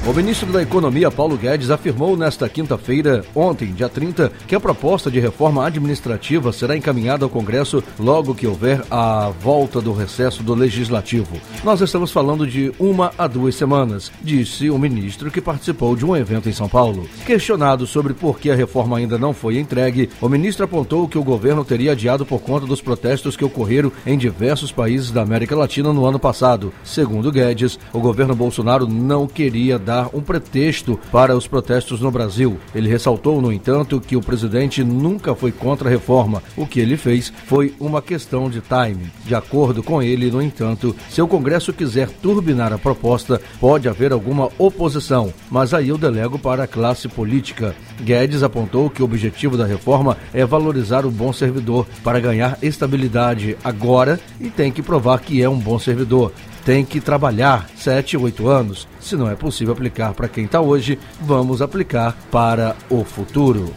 O 0.07 0.13
ministro 0.13 0.53
da 0.53 0.61
Economia, 0.63 1.11
Paulo 1.11 1.35
Guedes, 1.35 1.69
afirmou 1.69 2.15
nesta 2.15 2.47
quinta-feira, 2.47 3.25
ontem, 3.35 3.73
dia 3.73 3.89
30, 3.89 4.31
que 4.47 4.55
a 4.55 4.59
proposta 4.59 5.11
de 5.11 5.19
reforma 5.19 5.67
administrativa 5.67 6.53
será 6.53 6.77
encaminhada 6.77 7.25
ao 7.25 7.29
Congresso 7.29 7.83
logo 7.99 8.33
que 8.33 8.47
houver 8.47 8.81
a 8.89 9.29
volta 9.41 9.81
do 9.81 9.91
recesso 9.91 10.41
do 10.41 10.55
Legislativo. 10.55 11.35
Nós 11.61 11.81
estamos 11.81 12.09
falando 12.09 12.47
de 12.47 12.71
uma 12.79 13.11
a 13.17 13.27
duas 13.27 13.55
semanas, 13.55 14.09
disse 14.23 14.69
o 14.69 14.79
ministro 14.79 15.29
que 15.29 15.41
participou 15.41 15.93
de 15.93 16.05
um 16.05 16.15
evento 16.15 16.47
em 16.47 16.53
São 16.53 16.69
Paulo. 16.69 17.05
Questionado 17.25 17.85
sobre 17.85 18.13
por 18.13 18.39
que 18.39 18.49
a 18.49 18.55
reforma 18.55 18.97
ainda 18.97 19.17
não 19.17 19.33
foi 19.33 19.59
entregue, 19.59 20.09
o 20.21 20.29
ministro 20.29 20.63
apontou 20.63 21.09
que 21.09 21.17
o 21.17 21.23
governo 21.23 21.65
teria 21.65 21.91
adiado 21.91 22.25
por 22.25 22.39
conta 22.39 22.65
dos 22.65 22.81
protestos 22.81 23.35
que 23.35 23.43
ocorreram 23.43 23.91
em 24.05 24.17
diversos 24.17 24.71
países 24.71 25.11
da 25.11 25.21
América 25.21 25.53
Latina 25.53 25.91
no 25.91 26.05
ano 26.05 26.17
passado. 26.17 26.71
Segundo 26.81 27.29
Guedes, 27.29 27.77
o 27.91 27.99
governo 27.99 28.33
Bolsonaro 28.33 28.87
não 28.87 29.27
queria 29.27 29.77
dar 29.77 29.96
dar 29.97 30.09
um 30.13 30.21
pretexto 30.21 30.99
para 31.11 31.35
os 31.35 31.47
protestos 31.47 32.01
no 32.01 32.11
Brasil. 32.11 32.57
Ele 32.75 32.87
ressaltou, 32.87 33.41
no 33.41 33.51
entanto, 33.51 33.99
que 33.99 34.15
o 34.15 34.21
presidente 34.21 34.83
nunca 34.83 35.33
foi 35.33 35.51
contra 35.51 35.89
a 35.89 35.91
reforma. 35.91 36.43
O 36.55 36.67
que 36.67 36.79
ele 36.79 36.95
fez 36.95 37.33
foi 37.45 37.73
uma 37.79 38.01
questão 38.01 38.47
de 38.47 38.61
timing. 38.61 39.09
De 39.25 39.33
acordo 39.33 39.81
com 39.81 40.01
ele, 40.01 40.29
no 40.29 40.41
entanto, 40.41 40.95
se 41.09 41.21
o 41.21 41.27
Congresso 41.27 41.73
quiser 41.73 42.09
turbinar 42.09 42.71
a 42.71 42.77
proposta, 42.77 43.41
pode 43.59 43.89
haver 43.89 44.11
alguma 44.11 44.49
oposição, 44.59 45.33
mas 45.49 45.73
aí 45.73 45.89
eu 45.89 45.97
delego 45.97 46.37
para 46.37 46.63
a 46.63 46.67
classe 46.67 47.07
política. 47.07 47.75
Guedes 48.01 48.43
apontou 48.43 48.89
que 48.89 49.01
o 49.01 49.05
objetivo 49.05 49.57
da 49.57 49.65
reforma 49.65 50.15
é 50.31 50.45
valorizar 50.45 51.05
o 51.05 51.11
bom 51.11 51.33
servidor 51.33 51.87
para 52.03 52.19
ganhar 52.19 52.59
estabilidade 52.61 53.57
agora 53.63 54.19
e 54.39 54.49
tem 54.49 54.71
que 54.71 54.83
provar 54.83 55.19
que 55.19 55.41
é 55.41 55.49
um 55.49 55.57
bom 55.57 55.79
servidor 55.79 56.31
tem 56.67 56.83
que 56.83 56.99
trabalhar 56.99 57.69
7, 57.77 58.17
8 58.17 58.45
anos. 58.49 58.89
Se 58.99 59.15
não 59.15 59.31
é 59.31 59.35
possível 59.35 59.71
aplicar 59.71 60.13
para 60.13 60.27
quem 60.27 60.43
está 60.43 60.59
hoje, 60.59 60.99
vamos 61.21 61.61
aplicar 61.61 62.13
para 62.29 62.75
o 62.89 63.05
futuro. 63.05 63.73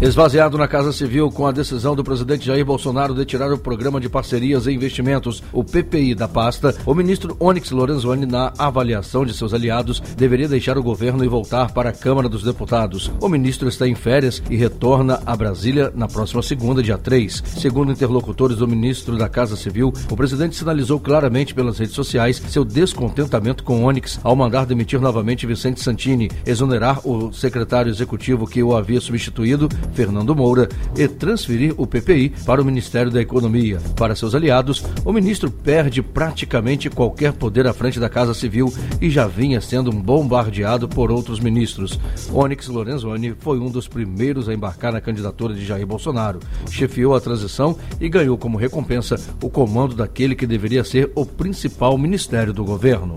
Esvaziado 0.00 0.56
na 0.56 0.68
Casa 0.68 0.92
Civil 0.92 1.28
com 1.30 1.44
a 1.44 1.50
decisão 1.50 1.96
do 1.96 2.04
presidente 2.04 2.46
Jair 2.46 2.64
Bolsonaro 2.64 3.14
de 3.14 3.24
tirar 3.24 3.52
o 3.52 3.58
Programa 3.58 4.00
de 4.00 4.08
Parcerias 4.08 4.66
e 4.66 4.72
Investimentos, 4.72 5.42
o 5.52 5.64
PPI, 5.64 6.14
da 6.14 6.28
pasta, 6.28 6.74
o 6.86 6.94
ministro 6.94 7.36
Onyx 7.40 7.72
Lorenzoni, 7.72 8.24
na 8.24 8.52
avaliação 8.56 9.26
de 9.26 9.34
seus 9.34 9.52
aliados, 9.52 10.00
deveria 10.16 10.46
deixar 10.46 10.78
o 10.78 10.82
governo 10.82 11.24
e 11.24 11.28
voltar 11.28 11.72
para 11.72 11.90
a 11.90 11.92
Câmara 11.92 12.28
dos 12.28 12.44
Deputados. 12.44 13.10
O 13.20 13.28
ministro 13.28 13.68
está 13.68 13.88
em 13.88 13.94
férias 13.96 14.40
e 14.48 14.56
retorna 14.56 15.20
a 15.26 15.34
Brasília 15.34 15.92
na 15.94 16.06
próxima 16.06 16.42
segunda, 16.42 16.82
dia 16.82 16.96
3. 16.96 17.42
Segundo 17.58 17.90
interlocutores 17.90 18.58
do 18.58 18.68
ministro 18.68 19.18
da 19.18 19.28
Casa 19.28 19.56
Civil, 19.56 19.92
o 20.10 20.16
presidente 20.16 20.54
sinalizou 20.54 21.00
claramente 21.00 21.54
pelas 21.54 21.78
redes 21.78 21.94
sociais 21.94 22.40
seu 22.48 22.64
descontentamento 22.64 23.64
com 23.64 23.84
Onyx 23.84 24.20
ao 24.22 24.36
mandar 24.36 24.64
demitir 24.64 25.00
novamente 25.00 25.46
Vicente 25.46 25.82
Santini, 25.82 26.30
exonerar 26.46 27.00
o 27.04 27.32
secretário 27.32 27.90
executivo 27.90 28.46
que 28.46 28.62
o 28.62 28.76
havia 28.76 29.00
substituído 29.00 29.68
Fernando 29.92 30.34
Moura, 30.34 30.68
e 30.96 31.08
transferir 31.08 31.74
o 31.76 31.86
PPI 31.86 32.30
para 32.44 32.62
o 32.62 32.64
Ministério 32.64 33.10
da 33.10 33.20
Economia. 33.20 33.80
Para 33.96 34.14
seus 34.14 34.34
aliados, 34.34 34.84
o 35.04 35.12
ministro 35.12 35.50
perde 35.50 36.02
praticamente 36.02 36.90
qualquer 36.90 37.32
poder 37.32 37.66
à 37.66 37.72
frente 37.72 37.98
da 37.98 38.08
Casa 38.08 38.34
Civil 38.34 38.72
e 39.00 39.10
já 39.10 39.26
vinha 39.26 39.60
sendo 39.60 39.92
bombardeado 39.92 40.88
por 40.88 41.10
outros 41.10 41.40
ministros. 41.40 41.98
Onyx 42.32 42.68
Lorenzoni 42.68 43.34
foi 43.38 43.58
um 43.58 43.70
dos 43.70 43.88
primeiros 43.88 44.48
a 44.48 44.54
embarcar 44.54 44.92
na 44.92 45.00
candidatura 45.00 45.54
de 45.54 45.64
Jair 45.64 45.86
Bolsonaro, 45.86 46.40
chefiou 46.70 47.14
a 47.14 47.20
transição 47.20 47.76
e 48.00 48.08
ganhou 48.08 48.38
como 48.38 48.58
recompensa 48.58 49.16
o 49.42 49.50
comando 49.50 49.94
daquele 49.94 50.34
que 50.34 50.46
deveria 50.46 50.84
ser 50.84 51.10
o 51.14 51.24
principal 51.24 51.96
ministério 51.98 52.52
do 52.52 52.64
governo. 52.64 53.14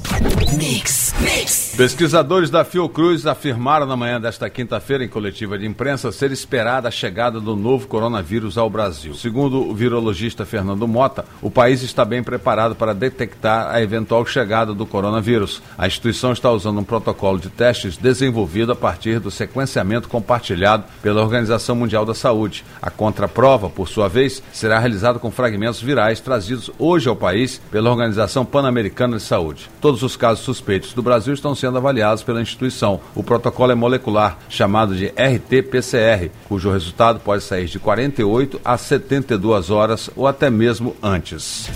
Mix, 0.57 1.13
mix. 1.19 1.60
Pesquisadores 1.75 2.49
da 2.49 2.65
Fiocruz 2.65 3.25
afirmaram 3.25 3.85
na 3.85 3.95
manhã 3.95 4.19
desta 4.19 4.49
quinta-feira 4.49 5.05
em 5.05 5.07
coletiva 5.07 5.57
de 5.57 5.65
imprensa 5.65 6.11
ser 6.11 6.29
esperada 6.29 6.89
a 6.89 6.91
chegada 6.91 7.39
do 7.39 7.55
novo 7.55 7.87
coronavírus 7.87 8.57
ao 8.57 8.69
Brasil. 8.69 9.15
Segundo 9.15 9.61
o 9.61 9.73
virologista 9.73 10.45
Fernando 10.45 10.85
Mota, 10.85 11.23
o 11.41 11.49
país 11.49 11.81
está 11.81 12.03
bem 12.03 12.21
preparado 12.21 12.75
para 12.75 12.93
detectar 12.93 13.73
a 13.73 13.81
eventual 13.81 14.25
chegada 14.25 14.73
do 14.73 14.85
coronavírus. 14.85 15.61
A 15.77 15.87
instituição 15.87 16.33
está 16.33 16.51
usando 16.51 16.79
um 16.79 16.83
protocolo 16.83 17.39
de 17.39 17.49
testes 17.49 17.95
desenvolvido 17.95 18.73
a 18.73 18.75
partir 18.75 19.19
do 19.19 19.31
sequenciamento 19.31 20.09
compartilhado 20.09 20.83
pela 21.01 21.21
Organização 21.21 21.75
Mundial 21.75 22.05
da 22.05 22.13
Saúde. 22.13 22.65
A 22.81 22.91
contraprova, 22.91 23.69
por 23.69 23.87
sua 23.87 24.09
vez, 24.09 24.43
será 24.51 24.77
realizada 24.77 25.19
com 25.19 25.31
fragmentos 25.31 25.81
virais 25.81 26.19
trazidos 26.19 26.69
hoje 26.77 27.07
ao 27.07 27.15
país 27.15 27.61
pela 27.71 27.89
Organização 27.89 28.45
Pan-Americana 28.45 29.17
de 29.17 29.23
Saúde. 29.23 29.69
Todos 29.79 30.03
os 30.03 30.17
casos 30.17 30.43
suspeitos 30.43 30.93
do 30.93 31.01
Brasil 31.01 31.33
estão 31.33 31.55
sendo 31.61 31.77
avaliados 31.77 32.23
pela 32.23 32.41
instituição. 32.41 32.99
O 33.15 33.23
protocolo 33.23 33.71
é 33.71 33.75
molecular, 33.75 34.37
chamado 34.49 34.95
de 34.95 35.07
RT-PCR, 35.07 36.31
cujo 36.47 36.71
resultado 36.71 37.19
pode 37.19 37.43
sair 37.43 37.67
de 37.67 37.79
48 37.79 38.59
a 38.65 38.77
72 38.77 39.69
horas 39.69 40.09
ou 40.15 40.27
até 40.27 40.49
mesmo 40.49 40.95
antes. 41.01 41.69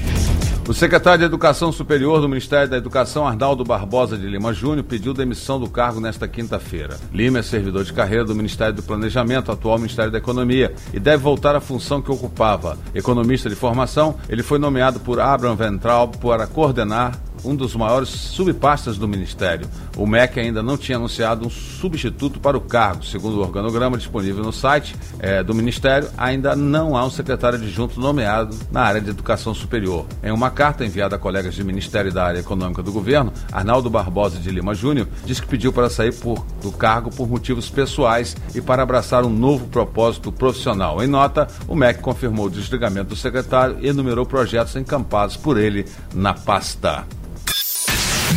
O 0.67 0.73
secretário 0.73 1.19
de 1.19 1.25
Educação 1.25 1.71
Superior 1.71 2.19
do 2.19 2.27
Ministério 2.27 2.67
da 2.67 2.77
Educação, 2.77 3.27
Arnaldo 3.27 3.63
Barbosa 3.63 4.17
de 4.17 4.25
Lima 4.25 4.51
Júnior, 4.51 4.83
pediu 4.83 5.13
demissão 5.13 5.59
do 5.59 5.69
cargo 5.69 5.99
nesta 5.99 6.27
quinta-feira. 6.27 6.97
Lima 7.13 7.37
é 7.37 7.43
servidor 7.43 7.83
de 7.83 7.93
carreira 7.93 8.25
do 8.25 8.33
Ministério 8.33 8.73
do 8.73 8.81
Planejamento, 8.81 9.51
atual 9.51 9.77
Ministério 9.77 10.11
da 10.11 10.17
Economia, 10.17 10.73
e 10.91 10.99
deve 10.99 11.21
voltar 11.21 11.55
à 11.55 11.61
função 11.61 12.01
que 12.01 12.11
ocupava. 12.11 12.79
Economista 12.95 13.47
de 13.47 13.53
formação, 13.53 14.15
ele 14.27 14.41
foi 14.41 14.57
nomeado 14.57 14.99
por 14.99 15.19
Abraham 15.19 15.55
Ventraub 15.55 16.17
para 16.17 16.47
coordenar 16.47 17.11
um 17.45 17.55
dos 17.55 17.75
maiores 17.75 18.09
subpastas 18.09 18.97
do 18.97 19.07
Ministério. 19.07 19.67
O 19.95 20.05
MEC 20.05 20.39
ainda 20.39 20.63
não 20.63 20.77
tinha 20.77 20.97
anunciado 20.97 21.45
um 21.45 21.49
substituto 21.49 22.39
para 22.39 22.57
o 22.57 22.61
cargo. 22.61 23.05
Segundo 23.05 23.37
o 23.37 23.41
organograma 23.41 23.97
disponível 23.97 24.43
no 24.43 24.51
site 24.51 24.95
é, 25.19 25.43
do 25.43 25.53
Ministério, 25.53 26.09
ainda 26.17 26.55
não 26.55 26.97
há 26.97 27.05
um 27.05 27.09
secretário 27.09 27.59
adjunto 27.59 27.99
nomeado 27.99 28.57
na 28.71 28.81
área 28.81 29.01
de 29.01 29.09
educação 29.09 29.53
superior. 29.53 30.05
Em 30.23 30.31
uma 30.31 30.49
carta 30.49 30.85
enviada 30.85 31.15
a 31.15 31.19
colegas 31.19 31.53
de 31.53 31.63
Ministério 31.63 32.11
da 32.11 32.25
área 32.25 32.39
econômica 32.39 32.81
do 32.81 32.91
governo, 32.91 33.31
Arnaldo 33.51 33.89
Barbosa 33.89 34.39
de 34.39 34.49
Lima 34.49 34.73
Júnior 34.73 35.07
diz 35.25 35.39
que 35.39 35.47
pediu 35.47 35.71
para 35.71 35.89
sair 35.89 36.13
por, 36.13 36.45
do 36.61 36.71
cargo 36.71 37.09
por 37.09 37.27
motivos 37.27 37.69
pessoais 37.69 38.35
e 38.53 38.61
para 38.61 38.83
abraçar 38.83 39.23
um 39.23 39.29
novo 39.29 39.67
propósito 39.67 40.31
profissional. 40.31 41.03
Em 41.03 41.07
nota, 41.07 41.47
o 41.67 41.75
MEC 41.75 42.01
confirmou 42.01 42.47
o 42.47 42.49
desligamento 42.49 43.09
do 43.09 43.15
secretário 43.15 43.77
e 43.81 43.87
enumerou 43.87 44.25
projetos 44.25 44.75
encampados 44.75 45.37
por 45.37 45.57
ele 45.57 45.85
na 46.13 46.33
pasta. 46.33 47.05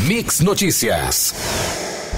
Mix 0.08 0.40
Notícias. 0.40 1.34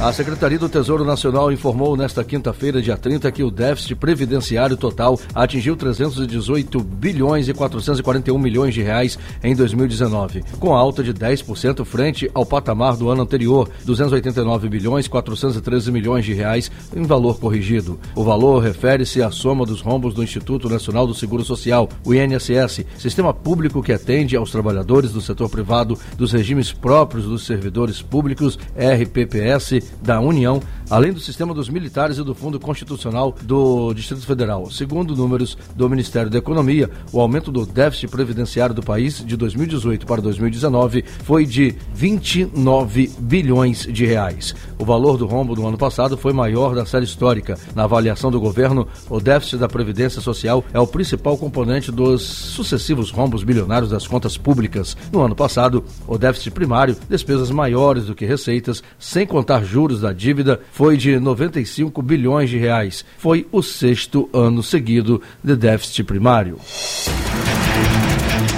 A 0.00 0.14
Secretaria 0.14 0.58
do 0.58 0.66
Tesouro 0.66 1.04
Nacional 1.04 1.52
informou 1.52 1.94
nesta 1.94 2.24
quinta-feira, 2.24 2.80
dia 2.80 2.96
30, 2.96 3.30
que 3.30 3.44
o 3.44 3.50
déficit 3.50 3.94
previdenciário 3.94 4.74
total 4.74 5.20
atingiu 5.34 5.76
318 5.76 6.80
bilhões 6.80 7.48
e 7.48 7.52
441 7.52 8.38
milhões 8.38 8.72
de 8.72 8.80
reais 8.80 9.18
em 9.44 9.54
2019, 9.54 10.42
com 10.58 10.74
alta 10.74 11.04
de 11.04 11.12
10% 11.12 11.84
frente 11.84 12.30
ao 12.32 12.46
patamar 12.46 12.96
do 12.96 13.10
ano 13.10 13.20
anterior, 13.20 13.68
289 13.84 14.70
bilhões 14.70 15.06
413 15.06 15.92
milhões 15.92 16.24
de 16.24 16.32
reais 16.32 16.70
em 16.96 17.02
valor 17.02 17.38
corrigido. 17.38 18.00
O 18.14 18.24
valor 18.24 18.60
refere-se 18.62 19.22
à 19.22 19.30
soma 19.30 19.66
dos 19.66 19.82
rombos 19.82 20.14
do 20.14 20.22
Instituto 20.22 20.66
Nacional 20.70 21.06
do 21.06 21.14
Seguro 21.14 21.44
Social, 21.44 21.90
o 22.06 22.14
INSS, 22.14 22.86
sistema 22.96 23.34
público 23.34 23.82
que 23.82 23.92
atende 23.92 24.34
aos 24.34 24.50
trabalhadores 24.50 25.12
do 25.12 25.20
setor 25.20 25.50
privado 25.50 25.98
dos 26.16 26.32
regimes 26.32 26.72
próprios 26.72 27.26
dos 27.26 27.44
servidores 27.44 28.00
públicos, 28.00 28.58
RPPS, 28.74 29.89
da 30.02 30.20
União, 30.20 30.60
além 30.88 31.12
do 31.12 31.20
sistema 31.20 31.54
dos 31.54 31.68
militares 31.68 32.18
e 32.18 32.24
do 32.24 32.34
Fundo 32.34 32.58
Constitucional 32.58 33.34
do 33.42 33.94
Distrito 33.94 34.26
Federal. 34.26 34.70
Segundo 34.70 35.14
números 35.14 35.56
do 35.74 35.88
Ministério 35.88 36.30
da 36.30 36.38
Economia, 36.38 36.90
o 37.12 37.20
aumento 37.20 37.52
do 37.52 37.64
déficit 37.64 38.08
previdenciário 38.08 38.74
do 38.74 38.82
país 38.82 39.24
de 39.24 39.36
2018 39.36 40.06
para 40.06 40.20
2019 40.20 41.04
foi 41.24 41.46
de 41.46 41.76
29 41.94 43.10
bilhões 43.18 43.86
de 43.90 44.04
reais. 44.04 44.54
O 44.78 44.84
valor 44.84 45.16
do 45.16 45.26
rombo 45.26 45.54
do 45.54 45.66
ano 45.66 45.78
passado 45.78 46.16
foi 46.16 46.32
maior 46.32 46.74
da 46.74 46.86
série 46.86 47.04
histórica. 47.04 47.58
Na 47.74 47.84
avaliação 47.84 48.30
do 48.30 48.40
governo, 48.40 48.88
o 49.08 49.20
déficit 49.20 49.58
da 49.58 49.68
Previdência 49.68 50.20
Social 50.20 50.64
é 50.72 50.80
o 50.80 50.86
principal 50.86 51.36
componente 51.36 51.92
dos 51.92 52.22
sucessivos 52.22 53.10
rombos 53.10 53.44
bilionários 53.44 53.90
das 53.90 54.06
contas 54.06 54.36
públicas. 54.36 54.96
No 55.12 55.20
ano 55.20 55.36
passado, 55.36 55.84
o 56.06 56.18
déficit 56.18 56.50
primário, 56.50 56.96
despesas 57.08 57.50
maiores 57.50 58.06
do 58.06 58.14
que 58.14 58.24
receitas, 58.24 58.82
sem 58.98 59.26
contar 59.26 59.64
juros 59.64 59.79
juros 59.80 60.00
da 60.02 60.12
dívida 60.12 60.60
foi 60.72 60.98
de 60.98 61.18
95 61.18 62.02
bilhões 62.02 62.50
de 62.50 62.58
reais. 62.58 63.02
Foi 63.16 63.46
o 63.50 63.62
sexto 63.62 64.28
ano 64.30 64.62
seguido 64.62 65.22
de 65.42 65.56
déficit 65.56 66.04
primário. 66.04 66.58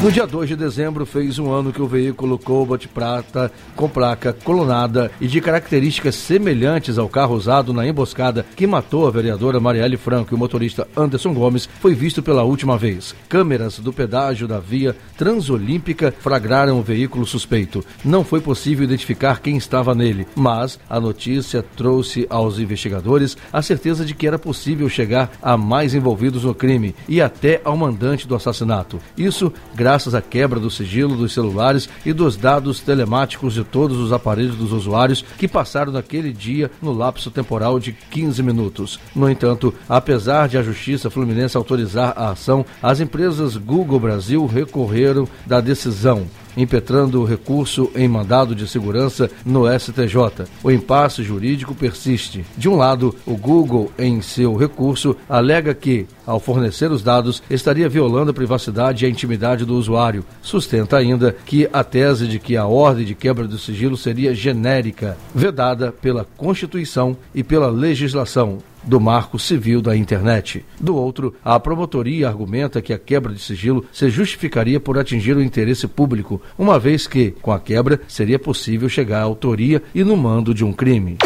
No 0.02 0.10
dia 0.10 0.26
2 0.26 0.48
de 0.48 0.56
dezembro, 0.56 1.06
fez 1.06 1.38
um 1.38 1.52
ano 1.52 1.72
que 1.72 1.80
o 1.80 1.86
veículo 1.86 2.36
Cobalt 2.36 2.88
Prata, 2.88 3.52
com 3.76 3.88
placa 3.88 4.32
colunada 4.32 5.12
e 5.20 5.28
de 5.28 5.40
características 5.40 6.16
semelhantes 6.16 6.98
ao 6.98 7.08
carro 7.08 7.36
usado 7.36 7.72
na 7.72 7.86
emboscada 7.86 8.44
que 8.56 8.66
matou 8.66 9.06
a 9.06 9.12
vereadora 9.12 9.60
Marielle 9.60 9.96
Franco 9.96 10.34
e 10.34 10.36
o 10.36 10.38
motorista 10.38 10.88
Anderson 10.96 11.32
Gomes, 11.32 11.68
foi 11.80 11.94
visto 11.94 12.20
pela 12.20 12.42
última 12.42 12.76
vez. 12.76 13.14
Câmeras 13.28 13.78
do 13.78 13.92
pedágio 13.92 14.48
da 14.48 14.58
via 14.58 14.96
Transolímpica 15.16 16.12
flagraram 16.18 16.80
o 16.80 16.82
veículo 16.82 17.24
suspeito. 17.24 17.84
Não 18.04 18.24
foi 18.24 18.40
possível 18.40 18.82
identificar 18.82 19.40
quem 19.40 19.56
estava 19.56 19.94
nele, 19.94 20.26
mas 20.34 20.80
a 20.90 20.98
notícia 20.98 21.64
trouxe 21.76 22.26
aos 22.28 22.58
investigadores 22.58 23.36
a 23.52 23.62
certeza 23.62 24.04
de 24.04 24.16
que 24.16 24.26
era 24.26 24.36
possível 24.36 24.88
chegar 24.88 25.30
a 25.40 25.56
mais 25.56 25.94
envolvidos 25.94 26.42
no 26.42 26.56
crime 26.56 26.92
e 27.08 27.20
até 27.20 27.60
ao 27.64 27.76
mandante 27.76 28.26
do 28.26 28.34
assassinato. 28.34 28.98
Isso 29.16 29.52
graças 29.72 29.91
graças 29.92 30.14
à 30.14 30.22
quebra 30.22 30.58
do 30.58 30.70
sigilo 30.70 31.14
dos 31.14 31.34
celulares 31.34 31.86
e 32.06 32.14
dos 32.14 32.34
dados 32.34 32.80
telemáticos 32.80 33.52
de 33.52 33.62
todos 33.62 33.98
os 33.98 34.10
aparelhos 34.10 34.56
dos 34.56 34.72
usuários 34.72 35.22
que 35.36 35.46
passaram 35.46 35.92
naquele 35.92 36.32
dia 36.32 36.70
no 36.80 36.94
lapso 36.94 37.30
temporal 37.30 37.78
de 37.78 37.92
15 37.92 38.42
minutos. 38.42 38.98
No 39.14 39.28
entanto, 39.28 39.74
apesar 39.86 40.48
de 40.48 40.56
a 40.56 40.62
Justiça 40.62 41.10
Fluminense 41.10 41.58
autorizar 41.58 42.14
a 42.16 42.30
ação, 42.30 42.64
as 42.82 43.00
empresas 43.00 43.58
Google 43.58 44.00
Brasil 44.00 44.46
recorreram 44.46 45.28
da 45.44 45.60
decisão 45.60 46.26
impetrando 46.56 47.20
o 47.20 47.24
recurso 47.24 47.90
em 47.94 48.08
mandado 48.08 48.54
de 48.54 48.66
segurança 48.68 49.30
no 49.44 49.66
STJ. 49.66 50.46
O 50.62 50.70
impasse 50.70 51.22
jurídico 51.22 51.74
persiste. 51.74 52.44
De 52.56 52.68
um 52.68 52.76
lado, 52.76 53.14
o 53.26 53.36
Google, 53.36 53.92
em 53.98 54.20
seu 54.20 54.54
recurso, 54.54 55.16
alega 55.28 55.74
que, 55.74 56.06
ao 56.26 56.40
fornecer 56.40 56.90
os 56.90 57.02
dados, 57.02 57.42
estaria 57.50 57.88
violando 57.88 58.30
a 58.30 58.34
privacidade 58.34 59.04
e 59.04 59.06
a 59.06 59.10
intimidade 59.10 59.64
do 59.64 59.76
usuário. 59.76 60.24
Sustenta 60.40 60.96
ainda 60.96 61.34
que 61.44 61.68
a 61.72 61.82
tese 61.84 62.26
de 62.26 62.38
que 62.38 62.56
a 62.56 62.66
ordem 62.66 63.04
de 63.04 63.14
quebra 63.14 63.46
do 63.46 63.58
sigilo 63.58 63.96
seria 63.96 64.34
genérica, 64.34 65.16
vedada 65.34 65.92
pela 65.92 66.26
Constituição 66.36 67.16
e 67.34 67.42
pela 67.42 67.68
legislação, 67.68 68.58
do 68.82 69.00
Marco 69.00 69.38
Civil 69.38 69.80
da 69.80 69.96
Internet. 69.96 70.64
Do 70.80 70.96
outro, 70.96 71.34
a 71.44 71.58
promotoria 71.58 72.28
argumenta 72.28 72.82
que 72.82 72.92
a 72.92 72.98
quebra 72.98 73.32
de 73.32 73.40
sigilo 73.40 73.84
se 73.92 74.10
justificaria 74.10 74.80
por 74.80 74.98
atingir 74.98 75.36
o 75.36 75.42
interesse 75.42 75.86
público, 75.86 76.40
uma 76.58 76.78
vez 76.78 77.06
que, 77.06 77.30
com 77.42 77.52
a 77.52 77.60
quebra, 77.60 78.00
seria 78.08 78.38
possível 78.38 78.88
chegar 78.88 79.20
à 79.20 79.22
autoria 79.22 79.82
e 79.94 80.02
no 80.04 80.16
mando 80.16 80.54
de 80.54 80.64
um 80.64 80.72
crime. 80.72 81.18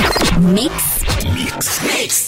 Mix. 0.52 1.15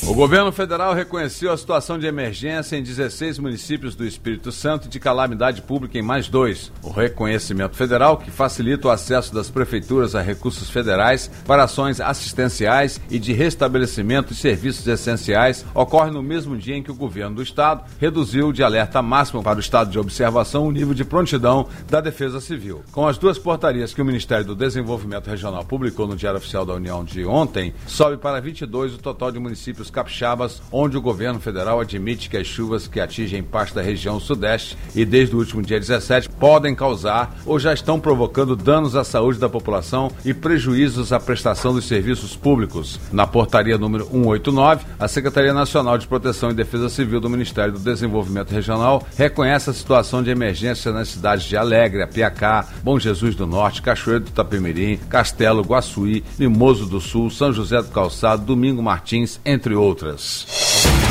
O 0.07 0.15
governo 0.15 0.51
federal 0.51 0.95
reconheceu 0.95 1.53
a 1.53 1.57
situação 1.57 1.99
de 1.99 2.07
emergência 2.07 2.77
em 2.77 2.83
16 2.83 3.39
municípios 3.39 3.95
do 3.95 4.07
Espírito 4.07 4.51
Santo 4.51 4.87
e 4.87 4.89
de 4.89 4.99
calamidade 4.99 5.61
pública 5.63 5.99
em 5.99 6.03
mais 6.03 6.29
dois. 6.29 6.73
O 6.83 6.91
reconhecimento 6.91 7.77
federal, 7.77 8.17
que 8.17 8.31
facilita 8.31 8.89
o 8.89 8.91
acesso 8.91 9.35
das 9.35 9.51
prefeituras 9.51 10.15
a 10.15 10.23
recursos 10.23 10.71
federais 10.71 11.31
para 11.47 11.65
ações 11.65 12.01
assistenciais 12.01 13.01
e 13.11 13.19
de 13.19 13.33
restabelecimento 13.33 14.33
de 14.33 14.41
serviços 14.41 14.87
essenciais, 14.87 15.65
ocorre 15.75 16.11
no 16.11 16.23
mesmo 16.23 16.57
dia 16.57 16.77
em 16.77 16.83
que 16.83 16.91
o 16.91 16.95
governo 16.95 17.37
do 17.37 17.43
estado 17.43 17.85
reduziu 18.01 18.53
de 18.53 18.63
alerta 18.63 19.03
máximo 19.03 19.43
para 19.43 19.59
o 19.59 19.61
estado 19.61 19.91
de 19.91 19.99
observação 19.99 20.67
o 20.67 20.73
nível 20.73 20.95
de 20.95 21.05
prontidão 21.05 21.69
da 21.89 22.01
Defesa 22.01 22.41
Civil. 22.41 22.83
Com 22.93 23.07
as 23.07 23.19
duas 23.19 23.39
portarias 23.39 23.93
que 23.93 24.01
o 24.01 24.05
Ministério 24.05 24.47
do 24.47 24.57
Desenvolvimento 24.57 25.29
Regional 25.29 25.65
publicou 25.65 26.07
no 26.07 26.17
Diário 26.17 26.39
Oficial 26.39 26.65
da 26.65 26.75
União 26.75 27.05
de 27.05 27.27
ontem, 27.27 27.75
sobe 27.87 28.17
para 28.17 28.41
22 28.41 28.88
o 28.95 28.99
total 28.99 29.31
de 29.31 29.39
municípios 29.39 29.91
capixabas, 29.91 30.63
onde 30.71 30.97
o 30.97 31.03
governo 31.03 31.41
federal 31.41 31.81
admite 31.81 32.29
que 32.29 32.37
as 32.37 32.47
chuvas 32.47 32.87
que 32.87 33.01
atingem 33.01 33.43
parte 33.43 33.75
da 33.75 33.83
região 33.83 34.21
sudeste 34.21 34.77
e 34.95 35.05
desde 35.05 35.35
o 35.35 35.39
último 35.39 35.63
dia 35.63 35.79
17 35.79 36.29
podem 36.29 36.75
causar 36.75 37.37
ou 37.45 37.59
já 37.59 37.73
estão 37.73 38.01
provocando 38.01 38.57
danos 38.57 38.97
à 38.97 39.05
saúde 39.05 39.39
da 39.39 39.49
população 39.49 40.11
e 40.25 40.33
prejuízos 40.35 41.13
à 41.13 41.21
prestação 41.21 41.73
dos 41.73 41.87
serviços 41.87 42.37
públicos. 42.37 43.01
Na 43.13 43.27
portaria 43.27 43.79
número 43.79 44.05
189, 44.07 44.85
a 44.99 45.09
Secretaria 45.09 45.53
Nacional 45.53 45.99
de 45.99 46.07
Proteção 46.07 46.51
e 46.51 46.55
Defesa 46.55 46.89
Civil 46.89 47.21
do 47.21 47.31
Ministério 47.31 47.73
do 47.73 47.79
Desenvolvimento 47.79 48.51
Regional 48.51 49.07
reconhece 49.17 49.71
a 49.71 49.73
situação 49.73 50.23
de 50.23 50.31
emergência 50.31 50.93
nas 50.93 51.09
cidades 51.09 51.45
de 51.45 51.57
Alegre, 51.57 52.03
Apiacá, 52.03 52.67
Bom 52.83 52.99
Jesus 52.99 53.35
do 53.35 53.47
Norte, 53.47 53.83
Cachoeiro 53.83 54.25
do 54.25 54.31
Tapemirim, 54.31 54.97
Castelo, 55.09 55.63
Guaçuí, 55.63 56.25
Mimoso 56.39 56.87
do 56.87 57.01
Sul, 57.01 57.31
São 57.31 57.53
José 57.53 57.83
do 57.83 57.89
Calçado, 57.89 58.45
Domingo 58.45 58.78
Martins, 58.83 59.41
entre 59.45 59.75
outras. 59.75 61.08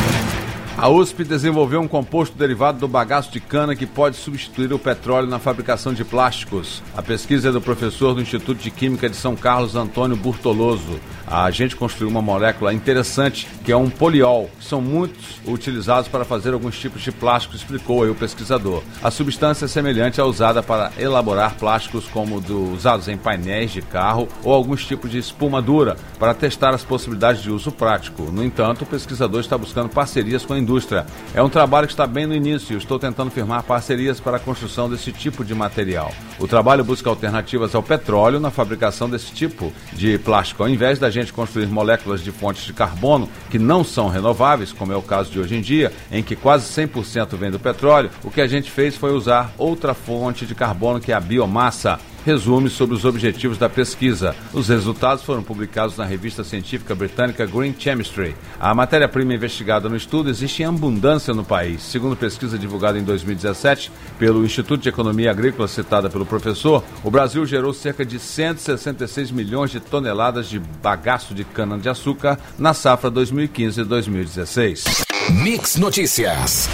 A 0.80 0.90
USP 0.90 1.24
desenvolveu 1.24 1.82
um 1.82 1.88
composto 1.88 2.38
derivado 2.38 2.78
do 2.78 2.88
bagaço 2.88 3.32
de 3.32 3.40
cana 3.40 3.76
que 3.76 3.88
pode 3.88 4.16
substituir 4.16 4.72
o 4.72 4.78
petróleo 4.78 5.28
na 5.28 5.40
fabricação 5.40 5.92
de 5.92 6.06
plásticos. 6.06 6.84
A 6.96 7.02
pesquisa 7.02 7.50
é 7.50 7.52
do 7.52 7.60
professor 7.60 8.14
do 8.14 8.22
Instituto 8.22 8.62
de 8.62 8.70
Química 8.70 9.10
de 9.10 9.16
São 9.16 9.36
Carlos, 9.36 9.76
Antônio 9.76 10.16
Burtoloso. 10.16 11.00
A 11.26 11.50
gente 11.50 11.76
construiu 11.76 12.12
uma 12.12 12.22
molécula 12.22 12.72
interessante 12.72 13.48
que 13.66 13.72
é 13.72 13.76
um 13.76 13.90
poliol, 13.90 14.52
que 14.60 14.66
são 14.66 14.80
muitos 14.80 15.42
utilizados 15.48 16.08
para 16.08 16.24
fazer 16.24 16.54
alguns 16.54 16.80
tipos 16.80 17.02
de 17.02 17.12
plástico, 17.12 17.56
explicou 17.56 18.04
aí 18.04 18.12
o 18.12 18.16
pesquisador. 18.16 18.84
A 19.02 19.10
substância 19.10 19.66
é 19.66 19.68
semelhante 19.68 20.22
à 20.22 20.26
usada 20.26 20.62
para 20.62 20.92
elaborar 20.98 21.56
plásticos 21.56 22.08
como 22.08 22.40
do, 22.40 22.72
usados 22.72 23.08
em 23.08 23.18
painéis 23.18 23.72
de 23.72 23.82
carro 23.82 24.28
ou 24.44 24.54
alguns 24.54 24.86
tipos 24.86 25.10
de 25.10 25.18
espuma 25.18 25.60
dura 25.60 25.98
para 26.20 26.36
testar 26.36 26.76
as 26.76 26.84
possibilidades 26.84 27.42
de 27.42 27.50
uso 27.50 27.72
prático. 27.72 28.32
No 28.32 28.44
entanto, 28.44 28.84
o 28.84 28.88
pesquisador 28.88 29.42
está 29.42 29.58
buscando 29.58 29.90
parcerias 29.90 30.46
com 30.46 30.54
a 30.54 30.67
indústria. 30.68 31.06
É 31.34 31.42
um 31.42 31.48
trabalho 31.48 31.88
que 31.88 31.94
está 31.94 32.06
bem 32.06 32.28
no 32.28 32.36
início 32.36 32.78
estou 32.78 33.00
tentando 33.00 33.32
firmar 33.32 33.64
parcerias 33.64 34.20
para 34.20 34.36
a 34.36 34.40
construção 34.40 34.90
desse 34.90 35.14
tipo 35.14 35.46
de 35.46 35.56
material. 35.56 36.12
O 36.38 36.48
trabalho 36.48 36.84
busca 36.84 37.10
alternativas 37.10 37.74
ao 37.74 37.82
petróleo 37.82 38.40
na 38.40 38.52
fabricação 38.52 39.10
desse 39.10 39.32
tipo 39.32 39.72
de 39.94 40.18
plástico. 40.18 40.64
Ao 40.64 40.70
invés 40.70 41.00
da 41.00 41.10
gente 41.10 41.32
construir 41.32 41.68
moléculas 41.68 42.22
de 42.22 42.32
fontes 42.32 42.66
de 42.66 42.74
carbono 42.74 43.30
que 43.50 43.58
não 43.58 43.84
são 43.84 44.10
renováveis, 44.10 44.74
como 44.74 44.92
é 44.92 44.96
o 44.96 45.02
caso 45.02 45.32
de 45.32 45.40
hoje 45.40 45.56
em 45.56 45.62
dia, 45.62 45.92
em 46.12 46.22
que 46.22 46.36
quase 46.36 46.66
100% 46.70 47.36
vem 47.38 47.50
do 47.50 47.60
petróleo, 47.60 48.10
o 48.24 48.30
que 48.30 48.42
a 48.42 48.48
gente 48.48 48.70
fez 48.70 48.96
foi 48.96 49.14
usar 49.14 49.54
outra 49.58 49.94
fonte 49.94 50.46
de 50.46 50.54
carbono 50.54 51.00
que 51.00 51.12
é 51.12 51.16
a 51.16 51.20
biomassa 51.20 51.98
resume 52.28 52.70
sobre 52.70 52.94
os 52.94 53.06
objetivos 53.06 53.58
da 53.58 53.70
pesquisa. 53.70 54.36
Os 54.52 54.68
resultados 54.68 55.24
foram 55.24 55.42
publicados 55.42 55.96
na 55.96 56.04
revista 56.04 56.44
científica 56.44 56.94
britânica 56.94 57.46
Green 57.46 57.74
Chemistry. 57.80 58.36
A 58.60 58.76
matéria-prima 58.76 59.34
investigada 59.34 59.88
no 59.88 59.96
estudo 59.96 60.30
existe 60.30 60.62
em 60.62 60.66
abundância 60.66 61.34
no 61.34 61.46
país. 61.46 61.82
Segundo 61.82 62.18
pesquisa 62.18 62.60
divulgada 62.60 63.00
em 63.00 63.04
2017 63.04 63.90
pelo 64.20 64.44
Instituto 64.44 64.82
de 64.82 64.90
Economia 64.90 65.32
Agrícola, 65.32 65.70
citada 65.70 66.10
pelo 66.10 66.26
professor, 66.26 66.84
o 67.02 67.10
Brasil 67.10 67.46
gerou 67.46 67.74
cerca 67.74 68.06
de 68.06 68.20
166 68.20 69.32
milhões 69.32 69.72
de 69.72 69.80
toneladas 69.80 70.50
de 70.50 70.60
bagaço 70.60 71.34
de 71.34 71.46
cana-de-açúcar 71.46 72.38
na 72.60 72.74
safra 72.74 73.10
2015-2016. 73.10 74.84
Mix 75.30 75.78
Notícias. 75.78 76.68